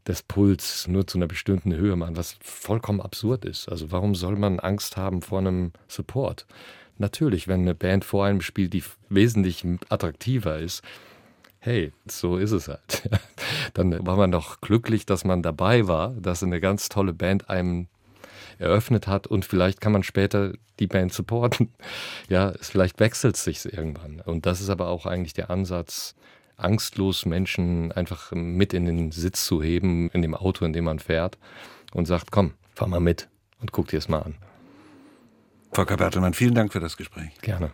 des 0.06 0.22
Puls 0.22 0.86
nur 0.86 1.06
zu 1.06 1.18
einer 1.18 1.26
bestimmten 1.26 1.74
Höhe 1.74 1.96
machen, 1.96 2.16
was 2.16 2.36
vollkommen 2.42 3.00
absurd 3.00 3.44
ist. 3.44 3.68
Also 3.68 3.90
warum 3.90 4.14
soll 4.14 4.36
man 4.36 4.60
Angst 4.60 4.96
haben 4.96 5.22
vor 5.22 5.38
einem 5.38 5.72
Support? 5.88 6.46
Natürlich, 6.98 7.48
wenn 7.48 7.62
eine 7.62 7.74
Band 7.74 8.04
vor 8.04 8.24
einem 8.24 8.40
spielt, 8.40 8.72
die 8.72 8.84
wesentlich 9.08 9.64
attraktiver 9.88 10.58
ist, 10.58 10.82
hey, 11.58 11.92
so 12.06 12.36
ist 12.36 12.52
es 12.52 12.68
halt. 12.68 13.08
Dann 13.74 14.06
war 14.06 14.16
man 14.16 14.30
doch 14.30 14.60
glücklich, 14.60 15.06
dass 15.06 15.24
man 15.24 15.42
dabei 15.42 15.88
war, 15.88 16.10
dass 16.10 16.42
eine 16.42 16.60
ganz 16.60 16.88
tolle 16.88 17.14
Band 17.14 17.48
einem 17.48 17.88
eröffnet 18.58 19.06
hat 19.06 19.26
und 19.26 19.44
vielleicht 19.44 19.80
kann 19.80 19.92
man 19.92 20.02
später 20.02 20.52
die 20.78 20.86
Band 20.86 21.12
supporten. 21.12 21.72
Ja, 22.28 22.50
es 22.50 22.70
vielleicht 22.70 23.00
wechselt 23.00 23.36
sich 23.36 23.64
irgendwann. 23.64 24.20
Und 24.20 24.46
das 24.46 24.60
ist 24.60 24.70
aber 24.70 24.88
auch 24.88 25.04
eigentlich 25.04 25.34
der 25.34 25.50
Ansatz, 25.50 26.14
angstlos 26.56 27.26
Menschen 27.26 27.92
einfach 27.92 28.32
mit 28.32 28.72
in 28.72 28.84
den 28.86 29.12
Sitz 29.12 29.44
zu 29.44 29.62
heben, 29.62 30.10
in 30.10 30.22
dem 30.22 30.34
Auto, 30.34 30.64
in 30.64 30.72
dem 30.72 30.84
man 30.84 30.98
fährt 30.98 31.38
und 31.92 32.06
sagt, 32.06 32.30
komm, 32.30 32.54
fahr 32.74 32.88
mal 32.88 33.00
mit 33.00 33.28
und 33.60 33.72
guck 33.72 33.88
dir 33.88 33.98
es 33.98 34.08
mal 34.08 34.20
an. 34.20 34.34
Volker 35.72 35.96
Bertelmann, 35.96 36.34
vielen 36.34 36.54
Dank 36.54 36.72
für 36.72 36.80
das 36.80 36.96
Gespräch. 36.96 37.30
Gerne. 37.42 37.72